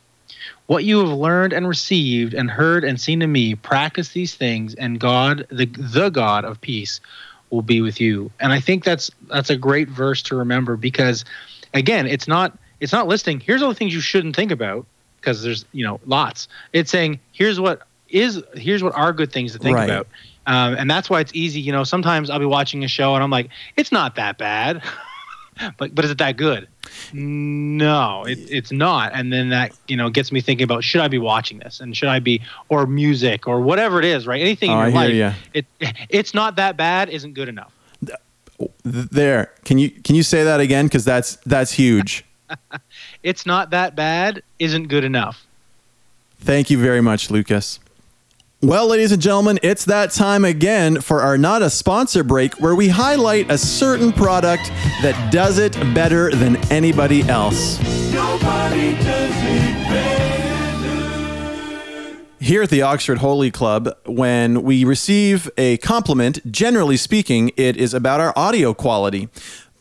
[0.66, 4.74] What you have learned and received and heard and seen in me, practice these things,
[4.74, 7.02] and God, the, the God of peace,
[7.52, 8.32] will be with you.
[8.40, 11.24] And I think that's that's a great verse to remember because
[11.72, 14.88] again, it's not it's not listing here's all the things you shouldn't think about
[15.22, 16.48] because there's you know lots.
[16.74, 19.90] It's saying here's what is here's what are good things to think right.
[19.90, 20.08] about.
[20.48, 21.62] Um, and that's why it's easy.
[21.62, 24.82] You know, sometimes I'll be watching a show and I'm like, it's not that bad,
[25.78, 26.68] but but is it that good?
[27.14, 29.12] No, it, it's not.
[29.14, 31.96] And then that you know gets me thinking about should I be watching this and
[31.96, 34.42] should I be or music or whatever it is, right?
[34.42, 35.32] Anything oh, in your life, you.
[35.54, 37.72] it it's not that bad isn't good enough.
[38.84, 40.86] There, can you can you say that again?
[40.86, 42.26] Because that's that's huge.
[43.24, 45.46] it's not that bad isn't good enough.
[46.40, 47.80] Thank you very much, Lucas.
[48.64, 52.76] Well, ladies and gentlemen, it's that time again for our not a sponsor break where
[52.76, 54.68] we highlight a certain product
[55.02, 57.80] that does it better than anybody else.
[58.14, 60.32] Nobody does it better.
[62.40, 67.94] Here at the Oxford Holy Club, when we receive a compliment, generally speaking, it is
[67.94, 69.30] about our audio quality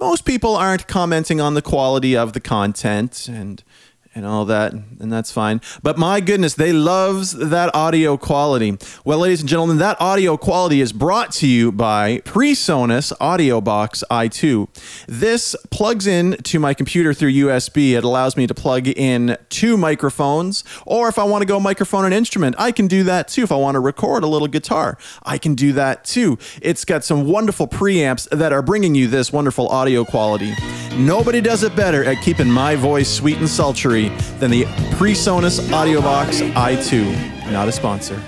[0.00, 3.62] most people aren't commenting on the quality of the content and
[4.12, 5.60] and all that, and that's fine.
[5.84, 8.76] But my goodness, they loves that audio quality.
[9.04, 15.06] Well, ladies and gentlemen, that audio quality is brought to you by PreSonus AudioBox i2.
[15.06, 17.92] This plugs in to my computer through USB.
[17.92, 22.04] It allows me to plug in two microphones, or if I want to go microphone
[22.04, 23.44] and instrument, I can do that too.
[23.44, 26.36] If I want to record a little guitar, I can do that too.
[26.60, 30.52] It's got some wonderful preamps that are bringing you this wonderful audio quality.
[30.96, 34.64] Nobody does it better at keeping my voice sweet and sultry than the
[34.96, 37.52] PreSonus AudioBox i2.
[37.52, 38.20] Not a sponsor.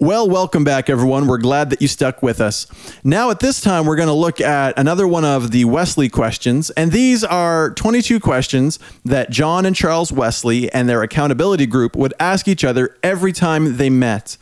[0.00, 1.26] Well, welcome back, everyone.
[1.26, 2.68] We're glad that you stuck with us.
[3.02, 6.70] Now, at this time, we're going to look at another one of the Wesley questions.
[6.70, 12.14] And these are 22 questions that John and Charles Wesley and their accountability group would
[12.20, 14.36] ask each other every time they met.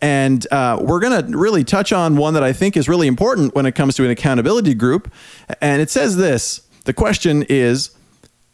[0.00, 3.52] And uh, we're going to really touch on one that I think is really important
[3.52, 5.12] when it comes to an accountability group.
[5.60, 7.90] And it says this the question is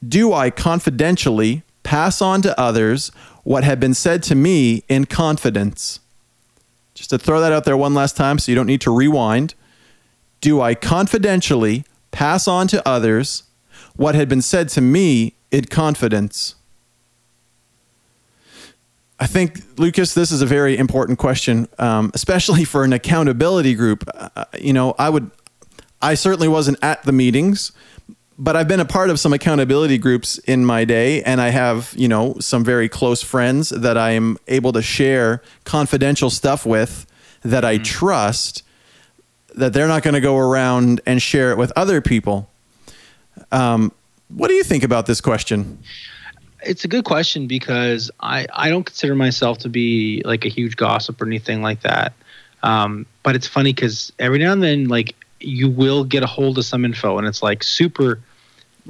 [0.06, 3.10] do I confidentially pass on to others
[3.42, 6.00] what had been said to me in confidence?
[6.94, 9.54] Just to throw that out there one last time so you don't need to rewind.
[10.40, 13.44] Do I confidentially pass on to others
[13.96, 16.54] what had been said to me in confidence?
[19.18, 24.08] I think, Lucas, this is a very important question, um, especially for an accountability group.
[24.14, 25.30] Uh, you know, I would,
[26.00, 27.72] I certainly wasn't at the meetings,
[28.40, 31.92] but I've been a part of some accountability groups in my day, and I have,
[31.94, 37.06] you know, some very close friends that I am able to share confidential stuff with
[37.42, 37.84] that I mm.
[37.84, 38.62] trust
[39.54, 42.48] that they're not going to go around and share it with other people.
[43.52, 43.92] Um,
[44.28, 45.78] what do you think about this question?
[46.64, 50.76] It's a good question because I, I don't consider myself to be like a huge
[50.76, 52.14] gossip or anything like that.
[52.62, 56.56] Um, but it's funny because every now and then, like, you will get a hold
[56.56, 58.20] of some info and it's like super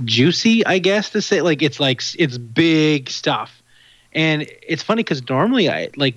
[0.05, 1.41] juicy, I guess to say.
[1.43, 3.63] Like it's like it's big stuff,
[4.13, 6.15] and it's funny because normally I like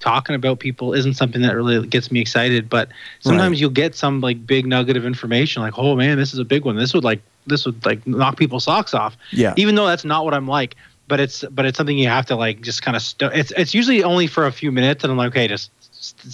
[0.00, 2.68] talking about people isn't something that really gets me excited.
[2.68, 2.88] But
[3.20, 3.60] sometimes Right.
[3.60, 6.64] you'll get some like big nugget of information, like, oh man, this is a big
[6.64, 6.76] one.
[6.76, 9.16] This would like this would like knock people's socks off.
[9.30, 9.54] Yeah.
[9.56, 10.76] Even though that's not what I'm like,
[11.08, 13.74] but it's but it's something you have to like just kind of st- it's it's
[13.74, 15.70] usually only for a few minutes, and I'm like, okay, just.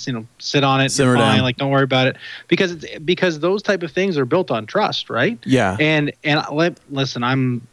[0.07, 0.91] You know, sit on it.
[0.91, 1.37] Simmer fine.
[1.37, 1.45] down.
[1.45, 2.17] Like, don't worry about it,
[2.49, 5.39] because because those type of things are built on trust, right?
[5.45, 5.77] Yeah.
[5.79, 7.67] And and let listen, I'm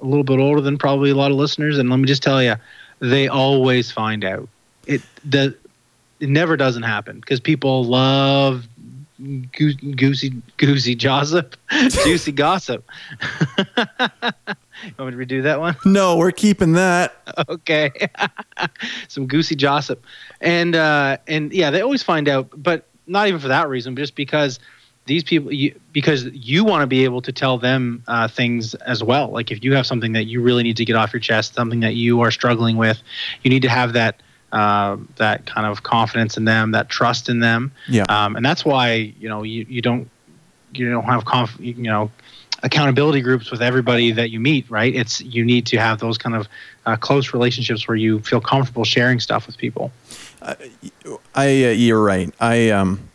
[0.00, 2.42] a little bit older than probably a lot of listeners, and let me just tell
[2.42, 2.56] you,
[3.00, 4.48] they always find out.
[4.86, 5.56] It the
[6.20, 8.66] it never doesn't happen because people love
[9.18, 12.84] goo- goosey goosey gossip, juicy gossip.
[14.84, 15.76] you want me to redo that one?
[15.84, 17.14] no, we're keeping that.
[17.48, 17.90] okay
[19.08, 20.04] some goosey gossip
[20.40, 24.00] and uh and yeah they always find out but not even for that reason but
[24.02, 24.58] just because
[25.06, 29.02] these people you, because you want to be able to tell them uh, things as
[29.04, 31.54] well like if you have something that you really need to get off your chest
[31.54, 33.02] something that you are struggling with
[33.42, 34.20] you need to have that
[34.52, 38.04] uh, that kind of confidence in them that trust in them Yeah.
[38.08, 40.08] um, and that's why you know you, you don't
[40.74, 42.10] you don't have conf- you know
[42.66, 46.36] accountability groups with everybody that you meet right it's you need to have those kind
[46.36, 46.48] of
[46.84, 49.90] uh, close relationships where you feel comfortable sharing stuff with people
[51.34, 52.32] I uh, you're right.
[52.40, 53.08] I um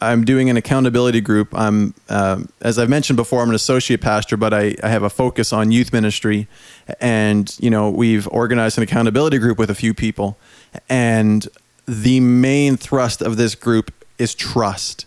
[0.00, 1.48] I'm doing an accountability group.
[1.52, 5.10] I'm um, as I've mentioned before, I'm an associate pastor, but I, I have a
[5.10, 6.48] focus on youth ministry,
[7.00, 10.36] and you know we've organized an accountability group with a few people,
[10.88, 11.48] and
[11.86, 15.06] the main thrust of this group is trust.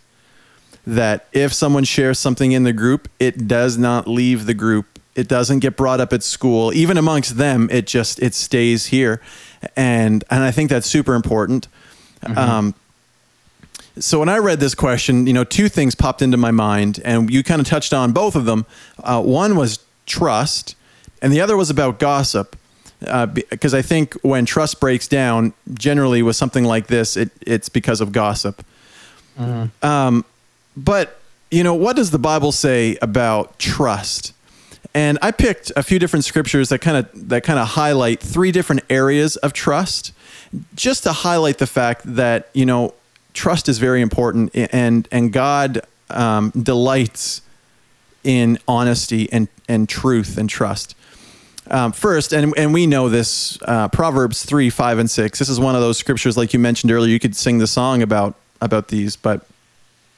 [0.95, 4.85] That if someone shares something in the group, it does not leave the group.
[5.15, 6.73] It doesn't get brought up at school.
[6.73, 9.21] Even amongst them, it just it stays here,
[9.75, 11.67] and and I think that's super important.
[12.35, 12.73] Um,
[13.99, 17.29] so when I read this question, you know, two things popped into my mind, and
[17.29, 18.65] you kind of touched on both of them.
[19.03, 20.75] Uh, one was trust,
[21.21, 22.55] and the other was about gossip.
[23.05, 27.69] Uh, because I think when trust breaks down, generally with something like this, it, it's
[27.69, 28.65] because of gossip.
[29.81, 30.25] Um,
[30.83, 31.19] but
[31.51, 34.33] you know, what does the Bible say about trust?
[34.93, 38.51] And I picked a few different scriptures that kind of that kind of highlight three
[38.51, 40.13] different areas of trust,
[40.75, 42.93] just to highlight the fact that you know
[43.33, 47.41] trust is very important, and and God um, delights
[48.23, 50.95] in honesty and and truth and trust.
[51.67, 55.37] Um, first, and and we know this, uh, Proverbs three, five, and six.
[55.37, 57.11] This is one of those scriptures, like you mentioned earlier.
[57.11, 59.45] You could sing the song about about these, but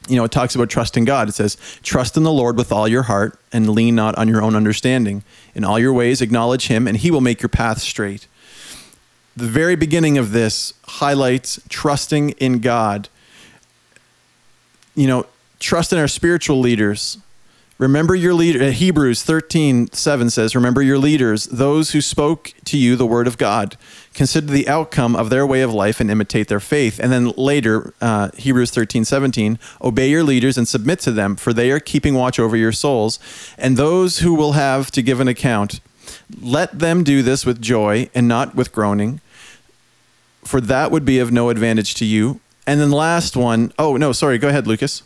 [0.07, 1.29] you know, it talks about trusting God.
[1.29, 4.41] It says, Trust in the Lord with all your heart and lean not on your
[4.41, 5.23] own understanding.
[5.53, 8.27] In all your ways, acknowledge him, and he will make your path straight.
[9.37, 13.09] The very beginning of this highlights trusting in God.
[14.95, 15.25] You know,
[15.59, 17.17] trust in our spiritual leaders.
[17.81, 18.63] Remember your leader.
[18.63, 23.25] uh, Hebrews 13, 7 says, Remember your leaders, those who spoke to you the word
[23.25, 23.75] of God.
[24.13, 26.99] Consider the outcome of their way of life and imitate their faith.
[26.99, 31.53] And then later, uh, Hebrews 13, 17, Obey your leaders and submit to them, for
[31.53, 33.17] they are keeping watch over your souls.
[33.57, 35.79] And those who will have to give an account,
[36.39, 39.21] let them do this with joy and not with groaning,
[40.43, 42.41] for that would be of no advantage to you.
[42.67, 45.01] And then the last one, oh, no, sorry, go ahead, Lucas.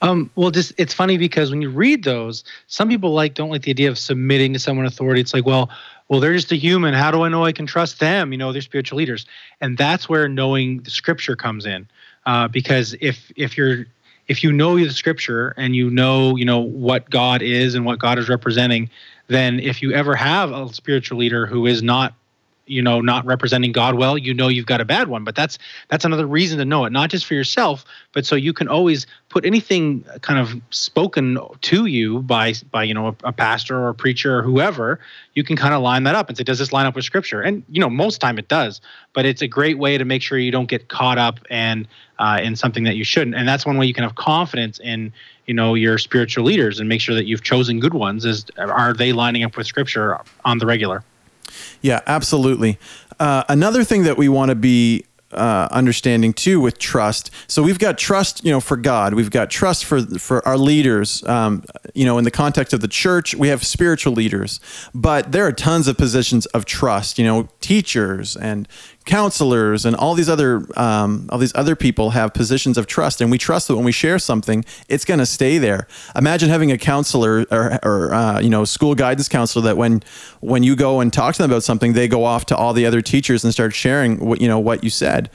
[0.00, 3.62] Um, well, just it's funny because when you read those, some people like don't like
[3.62, 5.20] the idea of submitting to someone authority.
[5.20, 5.70] It's like, well,
[6.08, 6.94] well, they're just a human.
[6.94, 8.32] How do I know I can trust them?
[8.32, 9.26] You know, they're spiritual leaders,
[9.60, 11.88] and that's where knowing the scripture comes in.
[12.26, 13.86] Uh, because if if you're
[14.28, 17.98] if you know the scripture and you know you know what God is and what
[17.98, 18.90] God is representing,
[19.26, 22.14] then if you ever have a spiritual leader who is not
[22.68, 25.58] you know not representing god well you know you've got a bad one but that's
[25.88, 29.06] that's another reason to know it not just for yourself but so you can always
[29.28, 33.88] put anything kind of spoken to you by by you know a, a pastor or
[33.88, 35.00] a preacher or whoever
[35.34, 37.40] you can kind of line that up and say does this line up with scripture?
[37.40, 38.80] And you know most time it does
[39.12, 41.86] but it's a great way to make sure you don't get caught up and
[42.18, 45.12] uh, in something that you shouldn't and that's one way you can have confidence in
[45.46, 48.92] you know your spiritual leaders and make sure that you've chosen good ones is are
[48.92, 51.02] they lining up with scripture on the regular
[51.82, 52.78] Yeah, absolutely.
[53.20, 57.30] Uh, another thing that we want to be uh, understanding too with trust.
[57.48, 59.14] So we've got trust, you know, for God.
[59.14, 61.22] We've got trust for for our leaders.
[61.26, 61.64] Um,
[61.94, 64.60] you know, in the context of the church, we have spiritual leaders,
[64.94, 67.18] but there are tons of positions of trust.
[67.18, 68.66] You know, teachers and
[69.08, 73.30] counselors and all these other um, all these other people have positions of trust, and
[73.30, 75.88] we trust that when we share something, it's going to stay there.
[76.14, 80.02] Imagine having a counselor or, or uh, you know school guidance counselor that when
[80.40, 82.84] when you go and talk to them about something, they go off to all the
[82.86, 85.30] other teachers and start sharing what you know what you said.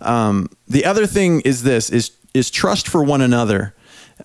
[0.00, 3.74] Um, the other thing is this is is trust for one another.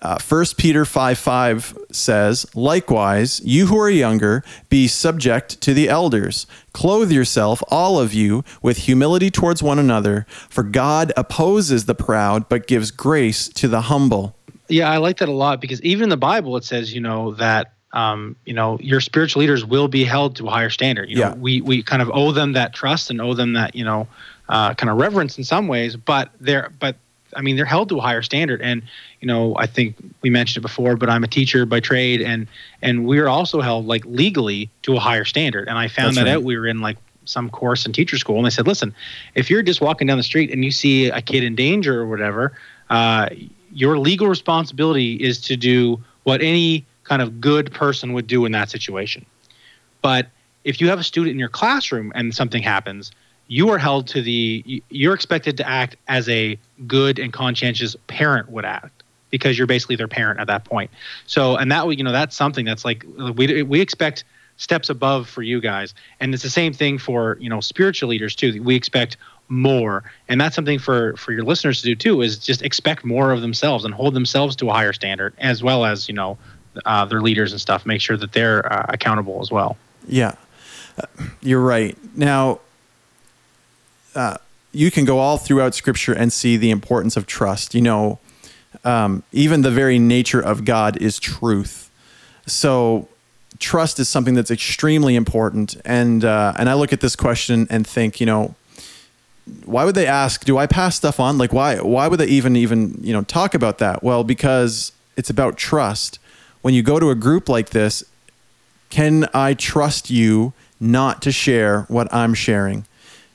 [0.02, 5.88] Uh, 1 Peter 5 5 says, Likewise, you who are younger, be subject to the
[5.88, 6.46] elders.
[6.72, 12.48] Clothe yourself, all of you, with humility towards one another, for God opposes the proud,
[12.48, 14.34] but gives grace to the humble.
[14.68, 17.32] Yeah, I like that a lot because even in the Bible it says, you know,
[17.34, 21.08] that um, you know, your spiritual leaders will be held to a higher standard.
[21.08, 21.34] You know, Yeah.
[21.34, 24.08] we we kind of owe them that trust and owe them that, you know,
[24.48, 26.96] uh, kind of reverence in some ways, but they're but
[27.36, 28.60] I mean they're held to a higher standard.
[28.62, 28.82] And,
[29.20, 32.46] you know, I think we mentioned it before, but I'm a teacher by trade and
[32.82, 35.68] and we're also held like legally to a higher standard.
[35.68, 36.36] And I found That's that right.
[36.36, 38.94] out we were in like some course in teacher school and they said, listen,
[39.34, 42.06] if you're just walking down the street and you see a kid in danger or
[42.06, 42.52] whatever,
[42.90, 43.28] uh,
[43.72, 48.52] your legal responsibility is to do what any kind of good person would do in
[48.52, 49.24] that situation.
[50.02, 50.28] But
[50.64, 53.10] if you have a student in your classroom and something happens,
[53.48, 58.50] you are held to the you're expected to act as a good and conscientious parent
[58.50, 60.90] would act because you're basically their parent at that point.
[61.26, 63.04] So and that you know that's something that's like
[63.36, 64.24] we we expect
[64.56, 65.94] steps above for you guys.
[66.20, 68.62] And it's the same thing for you know spiritual leaders too.
[68.62, 69.16] We expect
[69.48, 70.04] more.
[70.28, 73.40] And that's something for for your listeners to do too is just expect more of
[73.40, 76.38] themselves and hold themselves to a higher standard as well as you know
[76.86, 77.84] uh, their leaders and stuff.
[77.84, 79.76] Make sure that they're uh, accountable as well.
[80.08, 80.34] Yeah,
[80.98, 81.06] Uh,
[81.40, 81.96] you're right.
[82.16, 82.60] Now,
[84.14, 84.36] uh,
[84.72, 87.74] you can go all throughout Scripture and see the importance of trust.
[87.74, 88.18] You know,
[88.84, 91.90] um, even the very nature of God is truth.
[92.46, 93.08] So,
[93.58, 95.76] trust is something that's extremely important.
[95.84, 98.54] And uh, and I look at this question and think, you know,
[99.64, 100.44] why would they ask?
[100.44, 101.38] Do I pass stuff on?
[101.38, 101.76] Like, why?
[101.76, 104.02] Why would they even even you know talk about that?
[104.02, 106.18] Well, because it's about trust.
[106.62, 108.02] When you go to a group like this,
[108.88, 112.86] can I trust you not to share what I'm sharing?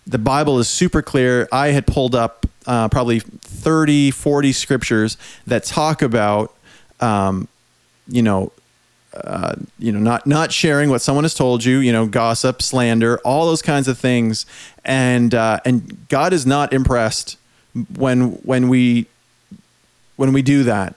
[0.10, 1.48] The Bible is super clear.
[1.52, 6.56] I had pulled up uh, probably 30, 40 scriptures that talk about,
[7.00, 7.48] um,
[8.08, 8.52] you know,
[9.14, 13.20] uh, you know, not not sharing what someone has told you, you know, gossip, slander,
[13.20, 14.48] all those kinds of things,
[14.84, 17.38] and uh, and God is not impressed
[17.96, 19.06] when when we
[20.16, 20.96] when we do that.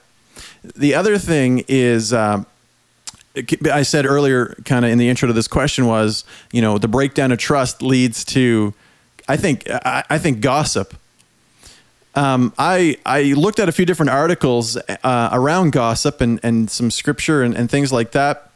[0.75, 2.13] The other thing is.
[2.13, 2.47] Um,
[3.71, 6.87] I said earlier, kind of in the intro to this question, was you know the
[6.87, 8.75] breakdown of trust leads to,
[9.27, 10.93] I think I, I think gossip.
[12.15, 16.91] Um, I I looked at a few different articles uh, around gossip and and some
[16.91, 18.51] scripture and, and things like that,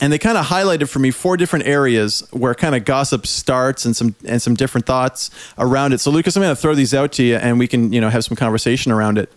[0.00, 3.84] and they kind of highlighted for me four different areas where kind of gossip starts
[3.84, 6.00] and some and some different thoughts around it.
[6.00, 8.08] So Lucas, I'm going to throw these out to you, and we can you know
[8.08, 9.30] have some conversation around it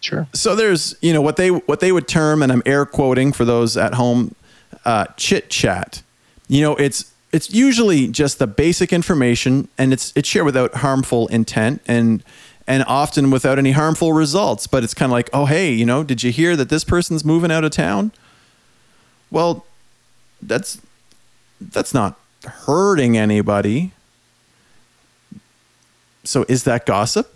[0.00, 3.32] sure so there's you know what they what they would term and i'm air quoting
[3.32, 4.34] for those at home
[4.84, 6.02] uh, chit chat
[6.48, 11.26] you know it's it's usually just the basic information and it's it's shared without harmful
[11.28, 12.22] intent and
[12.66, 16.02] and often without any harmful results but it's kind of like oh hey you know
[16.02, 18.12] did you hear that this person's moving out of town?
[19.30, 19.66] Well
[20.40, 20.80] that's
[21.60, 23.92] that's not hurting anybody.
[26.24, 27.34] So is that gossip?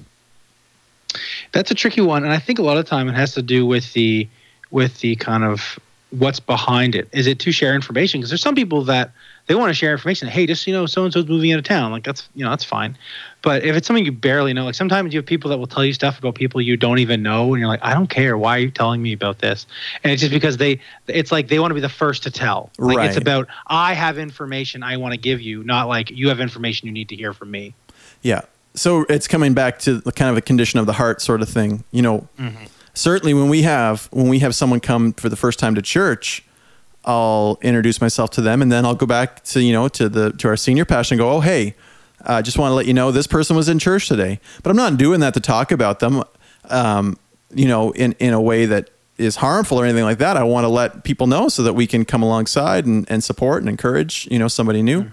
[1.53, 3.67] That's a tricky one, and I think a lot of time it has to do
[3.67, 4.29] with the
[4.71, 5.79] with the kind of
[6.13, 7.09] what's behind it.
[7.13, 8.21] Is it to share information?
[8.21, 9.13] Because there's some people that
[9.47, 10.29] they want to share information.
[10.29, 11.91] Hey, just you know, so and so's moving out of town.
[11.91, 12.97] Like that's you know that's fine.
[13.41, 15.85] But if it's something you barely know, like sometimes you have people that will tell
[15.85, 18.39] you stuff about people you don't even know, and you're like, I don't care.
[18.39, 19.67] Why are you telling me about this?
[20.05, 22.71] And it's just because they, it's like they want to be the first to tell.
[22.79, 26.39] Like it's about I have information I want to give you, not like you have
[26.39, 27.75] information you need to hear from me.
[28.23, 28.43] Yeah.
[28.75, 31.49] So it's coming back to the kind of a condition of the heart sort of
[31.49, 31.85] thing.
[31.91, 32.65] You know, mm-hmm.
[32.95, 36.45] Certainly when we have when we have someone come for the first time to church,
[37.05, 40.33] I'll introduce myself to them, and then I'll go back to you know to the
[40.33, 41.75] to our senior pastor and go, oh hey,
[42.25, 44.41] I just want to let you know this person was in church today.
[44.63, 46.23] But I'm not doing that to talk about them,
[46.71, 47.19] um,
[47.55, 50.37] you know, in in a way that is harmful or anything like that.
[50.37, 53.63] I want to let people know so that we can come alongside and, and support
[53.63, 55.11] and encourage you know somebody new.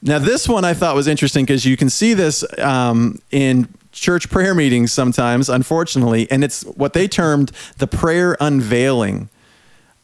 [0.00, 3.68] Now, this one I thought was interesting because you can see this um, in
[3.98, 9.28] church prayer meetings sometimes, unfortunately, and it's what they termed the prayer unveiling.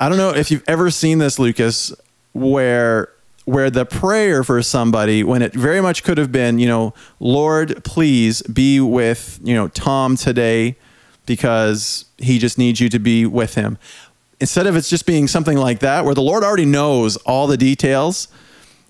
[0.00, 1.92] I don't know if you've ever seen this, Lucas,
[2.32, 3.10] where
[3.44, 7.84] where the prayer for somebody, when it very much could have been, you know, Lord,
[7.84, 10.76] please be with, you know, Tom today
[11.26, 13.76] because he just needs you to be with him.
[14.40, 17.56] Instead of it's just being something like that, where the Lord already knows all the
[17.56, 18.28] details,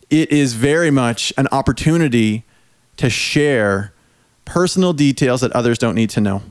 [0.09, 2.45] it is very much an opportunity
[2.97, 3.93] to share
[4.45, 6.43] personal details that others don't need to know.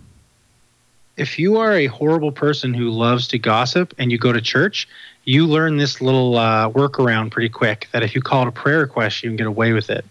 [1.15, 4.87] if you are a horrible person who loves to gossip and you go to church,
[5.25, 8.79] you learn this little uh, workaround pretty quick that if you call it a prayer
[8.79, 10.05] request, you can get away with it.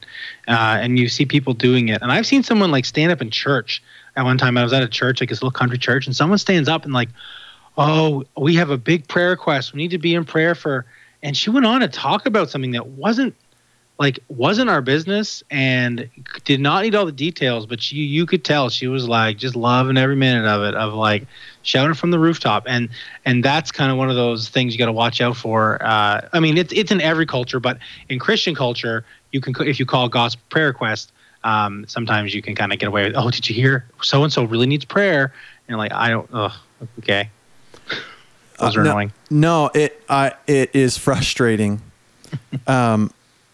[0.46, 2.00] Uh, and you see people doing it.
[2.02, 3.82] And I've seen someone like stand up in church.
[4.16, 6.38] At one time, I was at a church, like this little country church, and someone
[6.38, 7.08] stands up and like,
[7.78, 9.72] "Oh, we have a big prayer request.
[9.72, 10.84] We need to be in prayer for."
[11.22, 13.34] And she went on to talk about something that wasn't
[13.98, 16.08] like wasn't our business and
[16.44, 19.54] did not need all the details but she you could tell she was like just
[19.54, 21.26] loving every minute of it of like
[21.62, 22.64] shouting from the rooftop.
[22.66, 22.88] And
[23.24, 25.82] and that's kind of one of those things you got to watch out for.
[25.82, 27.78] Uh, i mean it's it's in every culture but
[28.08, 31.12] in christian culture you can if you call god's prayer request
[31.44, 33.84] um, sometimes you can kind of get away with oh did you hear?
[34.00, 35.32] So and so really needs prayer.
[35.68, 36.54] And like i don't oh
[37.00, 37.30] okay.
[38.58, 39.12] Those are uh, no, annoying.
[39.30, 41.80] no it i it is frustrating.
[42.66, 43.12] Um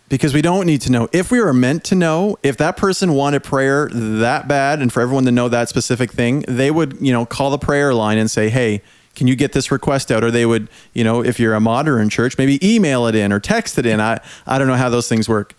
[0.08, 1.08] because we don't need to know.
[1.12, 5.00] If we were meant to know, if that person wanted prayer that bad and for
[5.00, 8.30] everyone to know that specific thing, they would, you know, call the prayer line and
[8.30, 8.82] say, "Hey,
[9.14, 12.08] can you get this request out?" Or they would, you know, if you're a modern
[12.08, 14.00] church, maybe email it in or text it in.
[14.00, 15.54] I I don't know how those things work.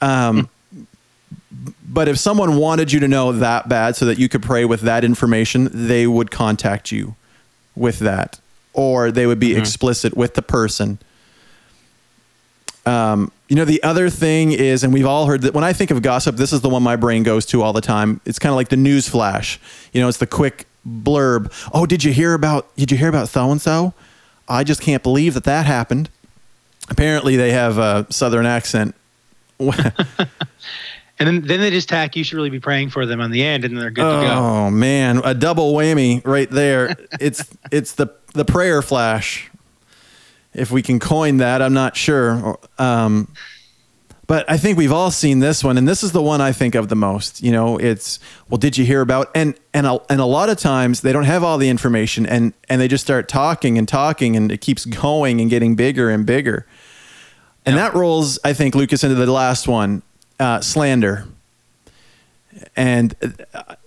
[0.00, 0.48] Um,
[1.88, 4.82] but if someone wanted you to know that bad so that you could pray with
[4.82, 7.16] that information, they would contact you
[7.74, 8.38] with that,
[8.74, 9.60] or they would be mm-hmm.
[9.60, 10.98] explicit with the person.
[12.88, 15.90] Um, you know, the other thing is, and we've all heard that when I think
[15.90, 18.20] of gossip, this is the one my brain goes to all the time.
[18.24, 19.60] It's kind of like the news flash.
[19.92, 21.52] You know, it's the quick blurb.
[21.74, 22.74] Oh, did you hear about?
[22.76, 23.92] Did you hear about so and so?
[24.48, 26.08] I just can't believe that that happened.
[26.88, 28.94] Apparently, they have a southern accent.
[29.60, 29.92] and
[31.18, 32.16] then, then they just tack.
[32.16, 34.26] You should really be praying for them on the end, and they're good oh, to
[34.26, 34.32] go.
[34.32, 36.96] Oh man, a double whammy right there.
[37.20, 39.50] it's it's the the prayer flash
[40.58, 42.58] if we can coin that, I'm not sure.
[42.78, 43.32] Um,
[44.28, 46.74] but I think we've all seen this one, and this is the one I think
[46.74, 47.42] of the most.
[47.42, 48.18] You know, it's
[48.50, 49.30] well, did you hear about?
[49.34, 52.52] And and a, and a lot of times they don't have all the information, and
[52.68, 56.26] and they just start talking and talking, and it keeps going and getting bigger and
[56.26, 56.66] bigger.
[57.64, 60.02] And that rolls, I think, Lucas into the last one,
[60.38, 61.26] uh, slander.
[62.76, 63.14] And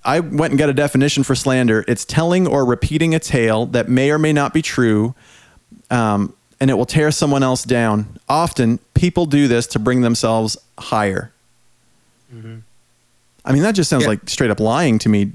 [0.03, 1.83] I went and got a definition for slander.
[1.87, 5.15] It's telling or repeating a tale that may or may not be true,
[5.89, 8.19] um, and it will tear someone else down.
[8.29, 11.31] Often, people do this to bring themselves higher.
[12.33, 12.59] Mm-hmm.
[13.43, 14.09] I mean, that just sounds yeah.
[14.09, 15.31] like straight up lying to me.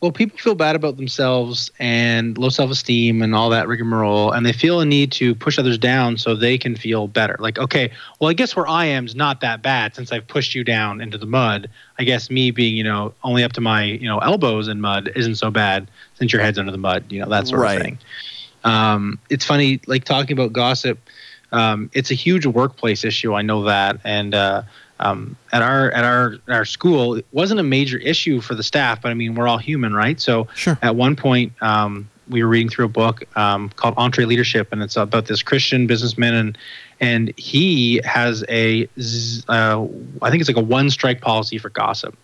[0.00, 4.44] Well, people feel bad about themselves and low self esteem and all that rigmarole, and
[4.44, 7.36] they feel a need to push others down so they can feel better.
[7.38, 10.54] Like, okay, well, I guess where I am is not that bad since I've pushed
[10.54, 11.70] you down into the mud.
[12.00, 15.12] I guess me being, you know, only up to my, you know, elbows in mud
[15.14, 17.76] isn't so bad since your head's under the mud, you know, that sort right.
[17.76, 17.98] of thing.
[18.64, 20.98] Um, it's funny, like talking about gossip.
[21.52, 23.34] Um, it's a huge workplace issue.
[23.34, 24.62] I know that, and uh,
[24.98, 29.02] um, at our at our our school, it wasn't a major issue for the staff.
[29.02, 30.20] But I mean, we're all human, right?
[30.20, 30.78] So sure.
[30.82, 34.96] at one point, um, we were reading through a book um, called EntreLeadership, and it's
[34.96, 36.58] about this Christian businessman, and
[37.00, 38.88] and he has a
[39.48, 39.86] uh,
[40.22, 42.16] I think it's like a one strike policy for gossip.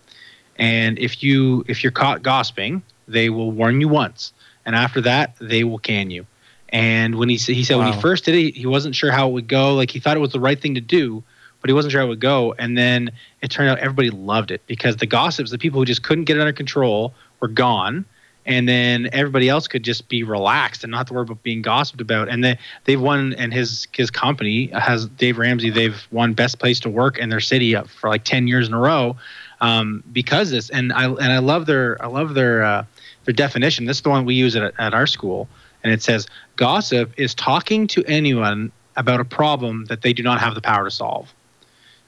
[0.57, 4.33] And if you if you're caught gossiping, they will warn you once,
[4.65, 6.25] and after that, they will can you.
[6.71, 7.85] And when he said he said wow.
[7.85, 9.75] when he first did it, he wasn't sure how it would go.
[9.75, 11.23] Like he thought it was the right thing to do,
[11.59, 12.53] but he wasn't sure how it would go.
[12.57, 13.11] And then
[13.41, 16.37] it turned out everybody loved it because the gossips, the people who just couldn't get
[16.37, 18.05] it under control, were gone.
[18.43, 21.61] And then everybody else could just be relaxed and not have to worry about being
[21.61, 22.27] gossiped about.
[22.27, 25.69] And they they've won, and his his company has Dave Ramsey.
[25.69, 28.79] They've won best place to work in their city for like ten years in a
[28.79, 29.17] row
[29.59, 30.69] um, because this.
[30.69, 32.85] And I and I love their I love their uh,
[33.25, 33.85] their definition.
[33.85, 35.47] This is the one we use at at our school
[35.83, 40.39] and it says gossip is talking to anyone about a problem that they do not
[40.39, 41.33] have the power to solve.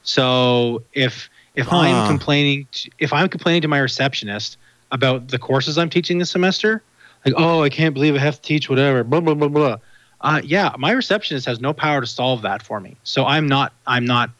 [0.02, 1.78] So if if huh.
[1.78, 4.58] I'm complaining to, if I'm complaining to my receptionist
[4.90, 6.82] about the courses I'm teaching this semester,
[7.24, 9.76] like oh I can't believe I have to teach whatever blah blah blah blah.
[10.20, 12.96] Uh, yeah, my receptionist has no power to solve that for me.
[13.04, 14.30] So I'm not I'm not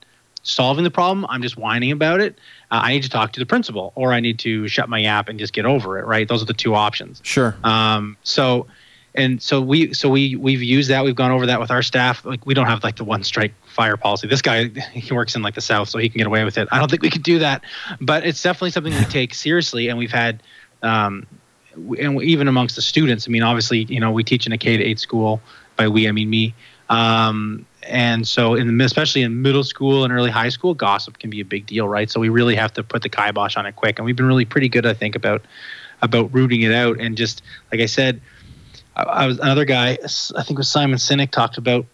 [0.43, 1.26] solving the problem.
[1.28, 2.39] I'm just whining about it.
[2.70, 5.28] Uh, I need to talk to the principal, or I need to shut my app
[5.28, 6.07] and just get over it.
[6.07, 6.28] Right?
[6.28, 7.20] Those are the two options.
[7.24, 7.57] Sure.
[7.64, 8.66] Um, so
[9.15, 11.05] and so we so we we've used that.
[11.05, 12.25] We've gone over that with our staff.
[12.25, 14.27] Like we don't have like the one strike fire policy.
[14.27, 16.69] This guy he works in like the south so he can get away with it.
[16.73, 17.62] I don't think we could do that
[18.01, 20.43] but it's definitely something we take seriously and we've had
[20.83, 21.27] um,
[21.99, 23.29] and even amongst the students.
[23.29, 25.41] I mean obviously you know we teach in a k to 8 school
[25.77, 26.55] by we i mean me.
[26.91, 31.31] Um, and so in the, especially in middle school and early high school gossip can
[31.31, 32.11] be a big deal right?
[32.11, 34.45] So we really have to put the kibosh on it quick and we've been really
[34.45, 35.43] pretty good i think about
[36.03, 36.99] about rooting it out.
[36.99, 38.21] And just like i said
[38.97, 39.91] I, I was another guy.
[39.93, 41.87] I think it was Simon Sinek talked about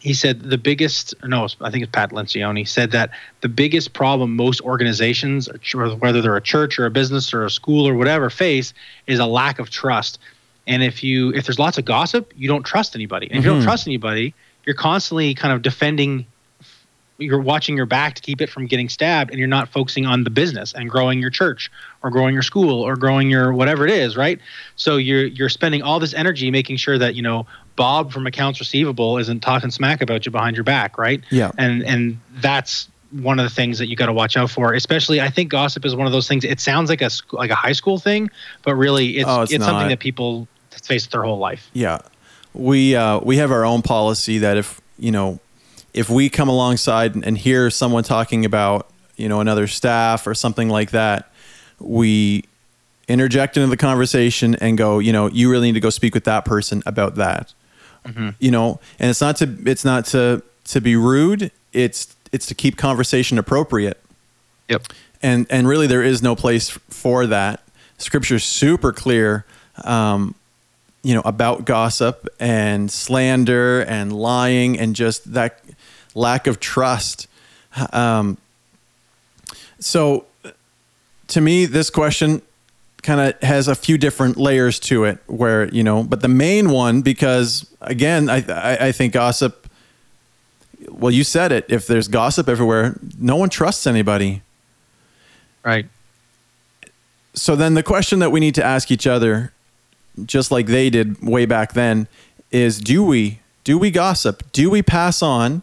[0.00, 3.10] he said the biggest no i think it's pat lencioni said that
[3.40, 7.88] the biggest problem most organizations whether they're a church or a business or a school
[7.88, 8.74] or whatever face
[9.06, 10.18] is a lack of trust
[10.66, 13.38] and if you if there's lots of gossip you don't trust anybody and mm-hmm.
[13.38, 13.66] if you don't mm-hmm.
[13.66, 16.26] trust anybody you're constantly kind of defending
[17.18, 20.24] you're watching your back to keep it from getting stabbed and you're not focusing on
[20.24, 21.70] the business and growing your church
[22.02, 24.40] or growing your school or growing your whatever it is right?
[24.76, 27.46] So you're you're spending all this energy making sure that you know
[27.76, 31.22] bob from accounts receivable isn't talking smack about you behind your back right?
[31.30, 31.50] Yeah.
[31.58, 35.18] And and that's one of the things that you got to watch out for especially
[35.18, 37.72] i think gossip is one of those things it sounds like a like a high
[37.72, 38.30] school thing
[38.64, 40.46] but really it's oh, it's, it's something that people
[40.88, 41.70] face their whole life.
[41.72, 41.98] Yeah.
[42.54, 45.38] We uh, we have our own policy that if you know
[45.98, 50.68] if we come alongside and hear someone talking about you know another staff or something
[50.68, 51.32] like that,
[51.80, 52.44] we
[53.08, 56.22] interject into the conversation and go, you know, you really need to go speak with
[56.22, 57.52] that person about that.
[58.04, 58.28] Mm-hmm.
[58.38, 61.50] You know, and it's not to it's not to to be rude.
[61.72, 64.00] It's it's to keep conversation appropriate.
[64.68, 64.92] Yep.
[65.20, 67.60] And and really there is no place for that.
[67.96, 69.44] Scripture's super clear
[69.82, 70.36] um,
[71.02, 75.60] you know about gossip and slander and lying and just that
[76.14, 77.26] lack of trust.
[77.92, 78.38] Um,
[79.78, 80.26] so,
[81.28, 82.42] to me, this question
[83.02, 85.18] kind of has a few different layers to it.
[85.26, 89.66] Where you know, but the main one, because again, I, I, I think gossip.
[90.90, 91.66] Well, you said it.
[91.68, 94.42] If there's gossip everywhere, no one trusts anybody.
[95.64, 95.86] Right.
[97.34, 99.52] So then the question that we need to ask each other,
[100.24, 102.08] just like they did way back then,
[102.50, 104.50] is do we do we gossip?
[104.52, 105.62] Do we pass on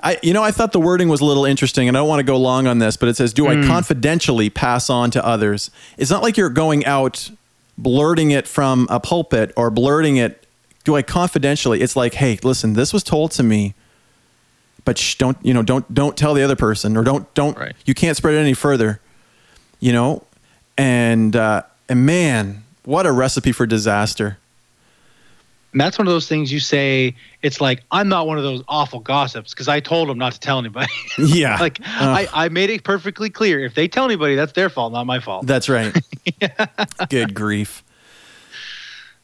[0.00, 2.20] I, you know, I thought the wording was a little interesting, and I don't want
[2.20, 3.64] to go long on this, but it says, "Do mm.
[3.64, 7.30] I confidentially pass on to others?" It's not like you're going out
[7.78, 10.46] blurting it from a pulpit or blurting it.
[10.84, 11.80] Do I confidentially?
[11.80, 13.74] It's like, hey, listen, this was told to me,
[14.84, 15.62] but shh, don't you know?
[15.62, 17.56] Don't don't tell the other person, or don't don't.
[17.56, 17.74] Right.
[17.84, 19.00] You can't spread it any further.
[19.80, 20.22] You know,
[20.78, 24.38] and uh, and man, what a recipe for disaster.
[25.76, 27.14] And that's one of those things you say.
[27.42, 30.40] It's like I'm not one of those awful gossips because I told them not to
[30.40, 30.90] tell anybody.
[31.18, 33.62] Yeah, like uh, I, I made it perfectly clear.
[33.62, 35.46] If they tell anybody, that's their fault, not my fault.
[35.46, 35.94] That's right.
[37.10, 37.84] Good grief.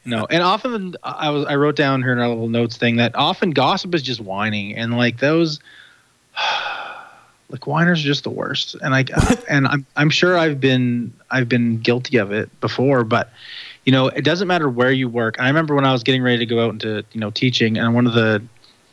[0.04, 3.14] No, and often I was I wrote down here in our little notes thing that
[3.14, 5.58] often gossip is just whining, and like those,
[7.48, 8.74] like whiners are just the worst.
[8.74, 9.06] And I
[9.48, 13.30] and I'm I'm sure I've been I've been guilty of it before, but
[13.84, 15.36] you know, it doesn't matter where you work.
[15.40, 17.94] I remember when I was getting ready to go out into, you know, teaching, and
[17.94, 18.42] one of the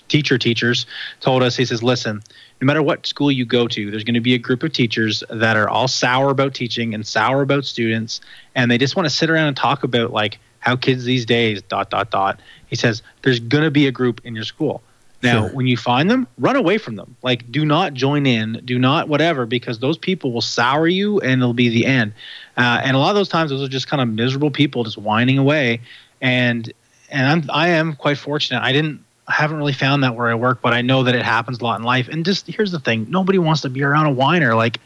[0.07, 0.85] teacher teachers
[1.19, 2.21] told us, he says, listen,
[2.61, 5.23] no matter what school you go to, there's going to be a group of teachers
[5.29, 8.19] that are all sour about teaching and sour about students,
[8.55, 11.61] and they just want to sit around and talk about like how kids these days,
[11.61, 12.39] dot, dot, dot.
[12.67, 14.81] He says, there's going to be a group in your school.
[15.21, 15.55] Now, sure.
[15.55, 17.15] when you find them, run away from them.
[17.21, 21.41] Like, do not join in, do not whatever, because those people will sour you and
[21.41, 22.13] it'll be the end.
[22.59, 24.97] Uh, and a lot of those times, those are just kind of miserable people just
[24.97, 25.79] whining away.
[26.19, 26.71] And
[27.09, 28.61] and I'm I am quite fortunate.
[28.61, 31.23] I didn't I haven't really found that where I work, but I know that it
[31.23, 32.09] happens a lot in life.
[32.09, 34.55] And just here's the thing: nobody wants to be around a whiner.
[34.55, 34.79] Like,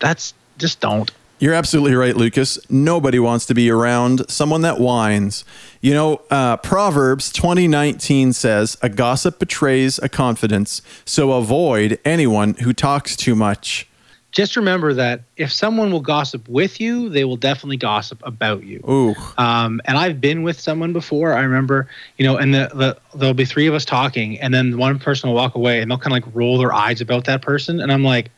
[0.00, 1.10] that's just don't.
[1.38, 2.58] You're absolutely right, Lucas.
[2.70, 5.44] Nobody wants to be around someone that whines.
[5.80, 12.72] You know, uh, Proverbs 2019 says, A gossip betrays a confidence, so avoid anyone who
[12.72, 13.88] talks too much.
[14.34, 18.82] Just remember that if someone will gossip with you, they will definitely gossip about you.
[18.88, 19.14] Ooh.
[19.38, 21.32] Um, and I've been with someone before.
[21.32, 24.76] I remember, you know, and the, the there'll be three of us talking, and then
[24.76, 27.42] one person will walk away, and they'll kind of like roll their eyes about that
[27.42, 28.32] person, and I'm like,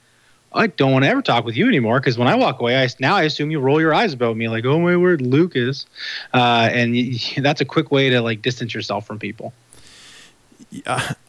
[0.52, 2.88] I don't want to ever talk with you anymore because when I walk away, I
[3.00, 5.86] now I assume you roll your eyes about me like, oh my word, Lucas,
[6.34, 9.54] uh, and you, that's a quick way to like distance yourself from people.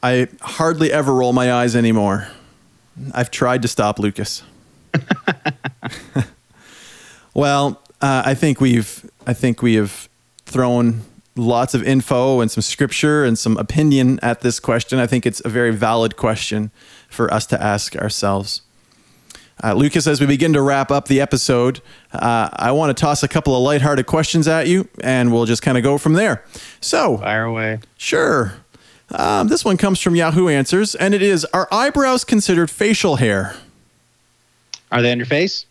[0.02, 2.28] I hardly ever roll my eyes anymore.
[3.14, 4.42] I've tried to stop Lucas.
[7.34, 10.08] well, uh, I think we've I think we have
[10.46, 11.02] thrown
[11.36, 14.98] lots of info and some scripture and some opinion at this question.
[14.98, 16.70] I think it's a very valid question
[17.08, 18.62] for us to ask ourselves.
[19.62, 21.80] Uh, Lucas, as we begin to wrap up the episode,
[22.12, 25.62] uh, I want to toss a couple of lighthearted questions at you, and we'll just
[25.62, 26.44] kind of go from there.
[26.80, 27.80] So, fire away.
[27.96, 28.54] Sure.
[29.10, 33.56] Um, this one comes from Yahoo Answers, and it is Are eyebrows considered facial hair?
[34.90, 35.66] Are they on your face?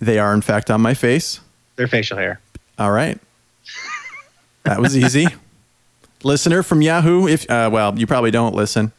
[0.00, 1.40] They are, in fact, on my face.
[1.76, 2.40] They're facial hair.
[2.78, 3.18] All right.
[4.64, 5.26] That was easy.
[6.22, 8.92] Listener from Yahoo, if uh, well, you probably don't listen.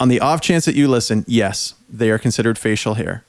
[0.00, 3.24] On the off chance that you listen, yes, they are considered facial hair.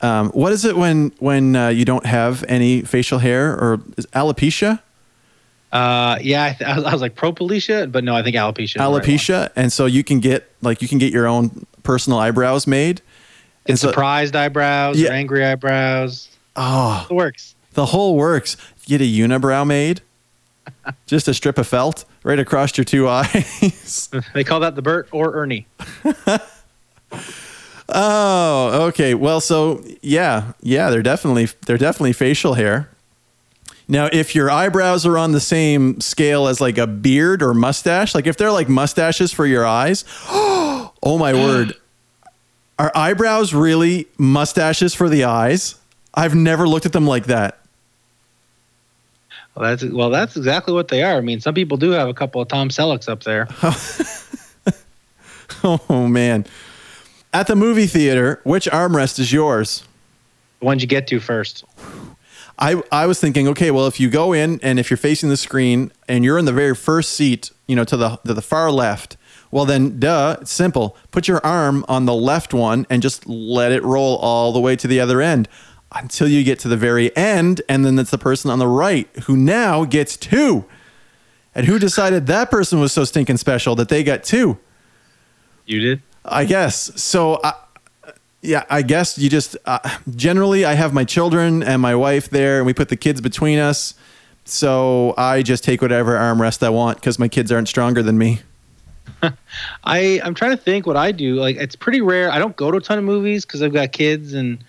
[0.00, 3.78] Um, what is it when when uh, you don't have any facial hair or
[4.14, 4.80] alopecia?
[5.72, 8.74] Uh, yeah, I, th- I, was, like propalecia, but no, I think alopecia.
[8.74, 12.18] the right alopecia, and so you can get like you can get your own personal
[12.18, 13.02] eyebrows made.
[13.66, 15.10] And It's surprised eyebrows, Yeah.
[15.10, 16.28] or angry eyebrows.
[16.56, 17.54] oh, It works.
[17.74, 18.56] the whole works.
[18.86, 20.00] Get a unibrow made,
[21.06, 24.08] just a strip of felt right across your two eyes.
[24.34, 25.66] They call that the Bert or Ernie.
[27.88, 29.14] oh, okay.
[29.14, 32.88] Well, so yeah, yeah, they're definitely they're definitely facial hair.
[33.88, 38.14] Now, if your eyebrows are on the same scale as like a beard or mustache,
[38.14, 41.74] like if they're like mustaches for your eyes, oh my word.
[42.80, 45.74] Are eyebrows really mustaches for the eyes?
[46.14, 47.58] I've never looked at them like that.
[49.54, 51.18] Well, that's well, that's exactly what they are.
[51.18, 53.48] I mean, some people do have a couple of Tom Sellecks up there.
[55.62, 56.46] Oh man.
[57.34, 59.84] At the movie theater, which armrest is yours?
[60.60, 61.64] The ones you get to first.
[62.58, 65.36] I, I was thinking, okay, well, if you go in and if you're facing the
[65.36, 68.70] screen and you're in the very first seat, you know, to the to the far
[68.70, 69.18] left,
[69.50, 70.96] well then, duh, it's simple.
[71.10, 74.76] Put your arm on the left one and just let it roll all the way
[74.76, 75.48] to the other end
[75.92, 79.08] until you get to the very end, and then it's the person on the right
[79.24, 80.64] who now gets two.
[81.52, 84.58] And who decided that person was so stinking special that they got two?
[85.66, 86.02] You did.
[86.24, 87.02] I guess.
[87.02, 87.54] So, I,
[88.40, 89.80] yeah, I guess you just uh,
[90.14, 93.58] generally I have my children and my wife there, and we put the kids between
[93.58, 93.94] us.
[94.44, 98.40] So I just take whatever armrest I want because my kids aren't stronger than me.
[99.84, 101.34] I I'm trying to think what I do.
[101.34, 102.30] Like it's pretty rare.
[102.30, 104.62] I don't go to a ton of movies because I've got kids and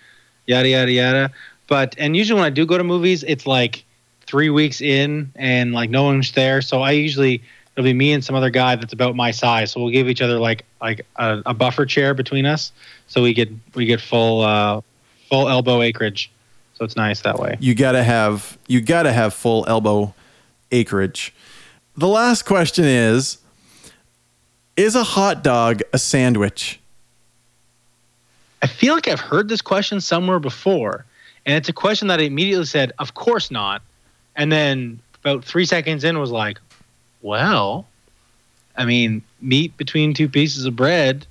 [0.46, 1.30] yada yada yada.
[1.68, 3.84] But and usually when I do go to movies, it's like
[4.26, 6.62] three weeks in and like no one's there.
[6.62, 7.42] So I usually
[7.76, 9.72] it'll be me and some other guy that's about my size.
[9.72, 12.72] So we'll give each other like like a, a buffer chair between us,
[13.06, 14.80] so we get we get full uh,
[15.28, 16.30] full elbow acreage.
[16.74, 17.56] So it's nice that way.
[17.60, 20.14] You gotta have you gotta have full elbow
[20.70, 21.34] acreage.
[21.96, 23.38] The last question is:
[24.76, 26.80] Is a hot dog a sandwich?
[28.62, 31.04] I feel like I've heard this question somewhere before,
[31.44, 33.82] and it's a question that I immediately said, "Of course not,"
[34.36, 36.58] and then about three seconds in was like,
[37.20, 37.86] "Well,
[38.76, 41.26] I mean, meat between two pieces of bread."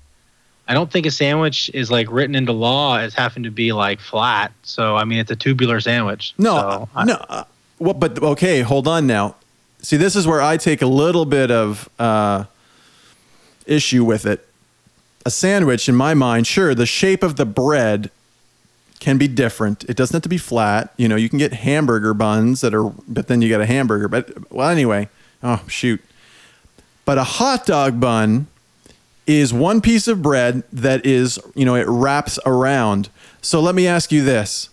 [0.67, 3.99] I don't think a sandwich is like written into law as having to be like
[3.99, 4.51] flat.
[4.63, 6.33] So I mean, it's a tubular sandwich.
[6.37, 7.13] No, So, I- no.
[7.27, 7.43] Uh,
[7.79, 9.35] well, but okay, hold on now.
[9.81, 12.43] See, this is where I take a little bit of uh,
[13.66, 14.47] issue with it.
[15.26, 18.09] A sandwich, in my mind, sure, the shape of the bread
[18.99, 19.84] can be different.
[19.86, 20.93] It doesn't have to be flat.
[20.97, 24.07] You know, you can get hamburger buns that are, but then you get a hamburger.
[24.07, 25.09] But well, anyway,
[25.43, 26.01] oh shoot.
[27.05, 28.47] But a hot dog bun
[29.28, 33.09] is one piece of bread that is, you know, it wraps around.
[33.41, 34.70] So let me ask you this.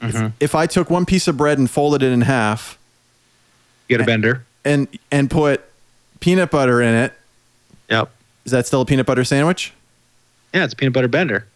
[0.00, 0.28] If, mm-hmm.
[0.40, 2.78] if I took one piece of bread and folded it in half
[3.88, 4.44] get a bender.
[4.64, 5.64] and and put
[6.20, 7.12] peanut butter in it.
[8.46, 9.74] Is that still a peanut butter sandwich?
[10.54, 11.46] Yeah, it's a peanut butter bender.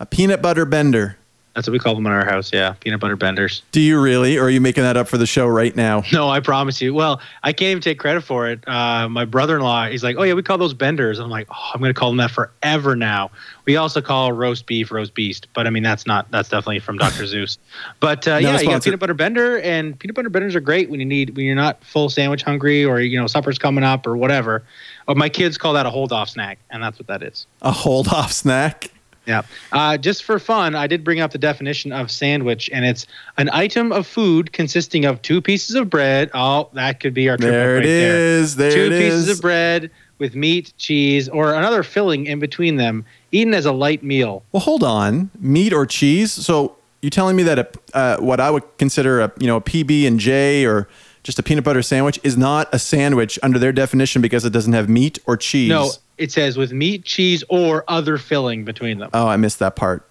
[0.00, 1.16] A peanut butter bender.
[1.54, 2.52] That's what we call them in our house.
[2.52, 3.62] Yeah, peanut butter benders.
[3.72, 6.02] Do you really, or are you making that up for the show right now?
[6.12, 6.92] No, I promise you.
[6.92, 8.66] Well, I can't even take credit for it.
[8.68, 11.80] Uh, my brother-in-law, he's like, "Oh yeah, we call those benders." I'm like, "Oh, I'm
[11.80, 13.30] going to call them that forever now."
[13.64, 16.98] We also call roast beef roast beast, but I mean that's not that's definitely from
[16.98, 17.22] Dr.
[17.24, 17.58] Seuss.
[18.00, 21.00] But uh, yeah, you got peanut butter bender, and peanut butter benders are great when
[21.00, 24.16] you need when you're not full sandwich hungry or you know supper's coming up or
[24.16, 24.62] whatever.
[25.10, 27.44] But my kids call that a hold off snack, and that's what that is.
[27.62, 28.92] A hold off snack?
[29.26, 29.42] Yeah.
[29.72, 33.50] Uh, just for fun, I did bring up the definition of sandwich, and it's an
[33.52, 36.30] item of food consisting of two pieces of bread.
[36.32, 38.16] Oh, that could be our triplet There it right there.
[38.38, 38.54] is.
[38.54, 39.36] There two it pieces is.
[39.38, 44.04] of bread with meat, cheese, or another filling in between them, eaten as a light
[44.04, 44.44] meal.
[44.52, 45.32] Well, hold on.
[45.40, 46.30] Meat or cheese?
[46.30, 49.60] So you're telling me that a uh, what I would consider a you know a
[49.60, 50.86] PB and J or
[51.22, 54.72] just a peanut butter sandwich is not a sandwich under their definition because it doesn't
[54.72, 55.68] have meat or cheese?
[55.68, 59.10] No, it says with meat, cheese, or other filling between them.
[59.12, 60.06] Oh, I missed that part.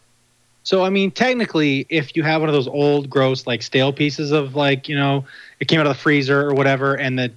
[0.64, 4.32] So I mean, technically, if you have one of those old, gross, like stale pieces
[4.32, 5.26] of like you know,
[5.60, 7.32] it came out of the freezer or whatever, and the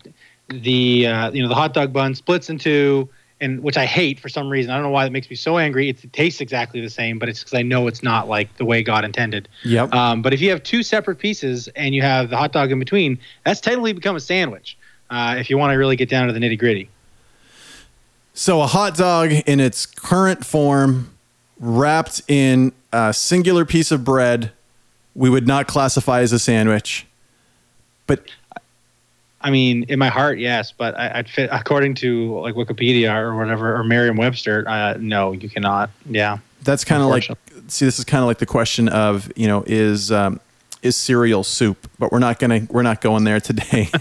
[0.49, 3.09] the uh, you know the hot dog bun splits in two,
[3.43, 4.71] and which I hate for some reason.
[4.71, 5.91] I don't know why it makes me so angry.
[5.91, 8.65] It, it tastes exactly the same, but it's because I know it's not like the
[8.65, 9.49] way God intended.
[9.65, 9.93] Yep.
[9.93, 12.79] Um, but if you have two separate pieces and you have the hot dog in
[12.79, 14.79] between, that's technically become a sandwich.
[15.11, 16.89] Uh, if you want to really get down to the nitty gritty.
[18.33, 21.13] So a hot dog in its current form,
[21.59, 24.53] wrapped in a singular piece of bread,
[25.15, 27.07] we would not classify as a sandwich.
[28.07, 28.25] But
[29.43, 33.37] I mean, in my heart, yes, but I, I'd fit according to like Wikipedia or
[33.37, 34.69] whatever or Merriam-Webster.
[34.69, 35.91] Uh, no, you cannot.
[36.07, 37.25] Yeah, that's kind of like
[37.69, 40.41] see, this is kind of like the question of you know is um,
[40.83, 41.91] is cereal soup?
[41.99, 43.89] But we're not gonna we're not going there today.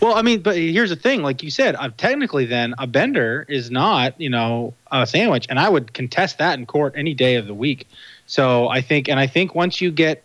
[0.00, 1.22] Well, I mean, but here's the thing.
[1.22, 5.60] Like you said, uh, technically, then a bender is not, you know, a sandwich, and
[5.60, 7.86] I would contest that in court any day of the week.
[8.26, 10.24] So I think, and I think once you get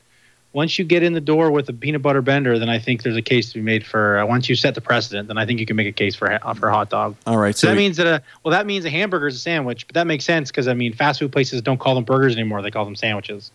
[0.53, 3.15] once you get in the door with a peanut butter bender, then I think there's
[3.15, 4.19] a case to be made for.
[4.19, 6.31] Uh, once you set the precedent, then I think you can make a case for
[6.31, 7.15] uh, for a hot dog.
[7.25, 7.55] All right.
[7.55, 9.93] So, so that means that a well, that means a hamburger is a sandwich, but
[9.95, 12.71] that makes sense because I mean, fast food places don't call them burgers anymore; they
[12.71, 13.51] call them sandwiches,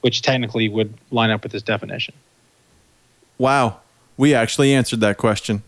[0.00, 2.14] which technically would line up with this definition.
[3.38, 3.80] Wow,
[4.16, 5.62] we actually answered that question.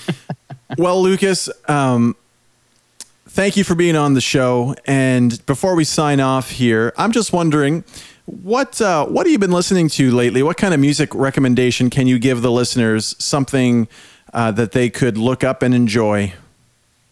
[0.78, 2.16] well, Lucas, um,
[3.26, 4.76] thank you for being on the show.
[4.86, 7.82] And before we sign off here, I'm just wondering
[8.26, 10.42] what uh, what have you been listening to lately?
[10.42, 13.16] What kind of music recommendation can you give the listeners?
[13.18, 13.88] Something
[14.32, 16.32] uh, that they could look up and enjoy.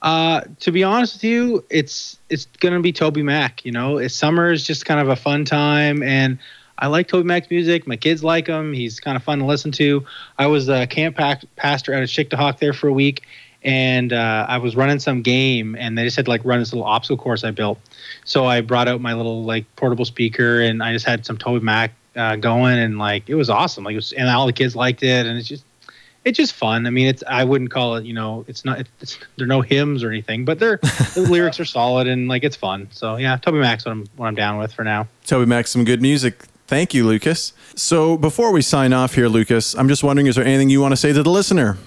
[0.03, 3.65] Uh, to be honest with you, it's it's gonna be TobyMac.
[3.65, 6.39] You know, it's, summer is just kind of a fun time, and
[6.79, 7.87] I like TobyMac's music.
[7.87, 8.73] My kids like him.
[8.73, 10.05] He's kind of fun to listen to.
[10.39, 13.25] I was a camp pastor at a Hawk there for a week,
[13.63, 16.87] and uh, I was running some game, and they just had like run this little
[16.87, 17.79] obstacle course I built.
[18.25, 21.91] So I brought out my little like portable speaker, and I just had some TobyMac
[22.17, 23.85] uh, going, and like it was awesome.
[23.85, 25.65] Like it was, and all the kids liked it, and it's just
[26.25, 26.87] it's just fun.
[26.87, 29.63] I mean, it's I wouldn't call it, you know, it's not it's there are no
[29.63, 30.77] hymns or anything, but they're
[31.15, 32.89] the lyrics are solid and like it's fun.
[32.91, 35.09] So yeah, Toby Mac's what I'm what I'm down with for now.
[35.27, 36.45] TobyMac, some good music.
[36.67, 37.53] Thank you, Lucas.
[37.75, 40.93] So before we sign off here, Lucas, I'm just wondering, is there anything you want
[40.93, 41.79] to say to the listener?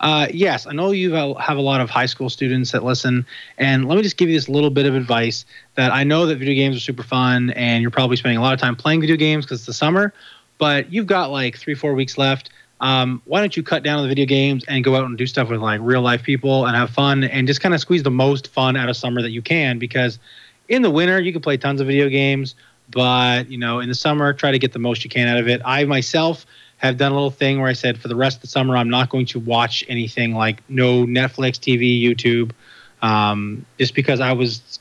[0.00, 3.24] Uh, yes, I know you have a lot of high school students that listen,
[3.58, 6.36] and let me just give you this little bit of advice that I know that
[6.36, 9.16] video games are super fun, and you're probably spending a lot of time playing video
[9.16, 10.12] games because it's the summer,
[10.58, 12.50] but you've got like three, four weeks left.
[12.80, 15.26] Um, why don't you cut down on the video games and go out and do
[15.26, 18.10] stuff with like real life people and have fun and just kind of squeeze the
[18.10, 20.18] most fun out of summer that you can because
[20.68, 22.54] in the winter you can play tons of video games
[22.90, 25.48] but you know in the summer try to get the most you can out of
[25.48, 26.44] it i myself
[26.86, 28.90] have done a little thing where i said for the rest of the summer i'm
[28.90, 32.52] not going to watch anything like no netflix tv youtube
[33.02, 34.78] um, just because i was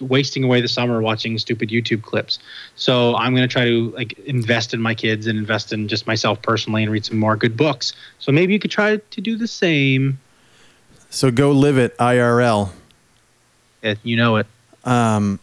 [0.00, 2.38] wasting away the summer watching stupid youtube clips.
[2.74, 6.06] So i'm going to try to like invest in my kids and invest in just
[6.06, 7.92] myself personally and read some more good books.
[8.18, 10.18] So maybe you could try to do the same.
[11.10, 12.72] So go live it irl
[13.82, 14.46] yeah, you know it.
[14.84, 15.38] Um,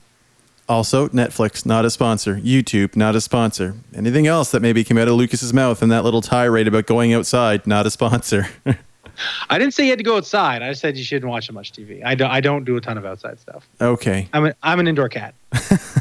[0.70, 2.36] also, Netflix, not a sponsor.
[2.36, 3.76] YouTube, not a sponsor.
[3.94, 7.14] Anything else that maybe came out of Lucas's mouth in that little tirade about going
[7.14, 8.48] outside, not a sponsor.
[9.50, 10.62] I didn't say you had to go outside.
[10.62, 12.02] I said you shouldn't watch so much TV.
[12.06, 13.68] I don't, I don't do a ton of outside stuff.
[13.82, 14.30] Okay.
[14.32, 15.34] I'm, a, I'm an indoor cat.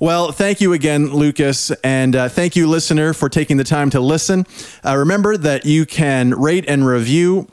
[0.00, 1.72] Well, thank you again, Lucas.
[1.82, 4.46] And uh, thank you, listener, for taking the time to listen.
[4.84, 7.48] Uh, remember that you can rate and review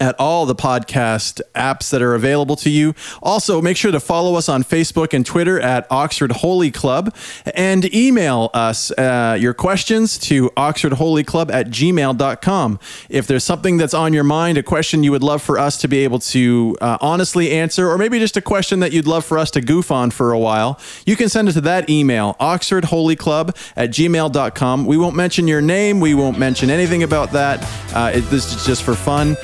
[0.00, 2.94] at all the podcast apps that are available to you.
[3.22, 7.14] Also, make sure to follow us on Facebook and Twitter at Oxford Holy Club
[7.54, 12.80] and email us uh, your questions to oxfordholyclub at gmail.com.
[13.08, 15.88] If there's something that's on your mind, a question you would love for us to
[15.88, 19.38] be able to uh, honestly answer, or maybe just a question that you'd love for
[19.38, 23.56] us to goof on for a while, you can send it to that email, oxfordholyclub
[23.76, 24.86] at gmail.com.
[24.86, 27.62] We won't mention your name, we won't mention anything about that.
[27.94, 29.36] Uh, it, this is just for fun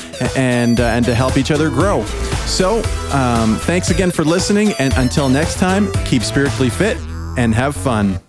[0.42, 2.04] and uh, and to help each other grow.
[2.46, 2.82] So,
[3.12, 6.96] um, thanks again for listening, and until next time, keep spiritually fit
[7.36, 8.20] and have fun.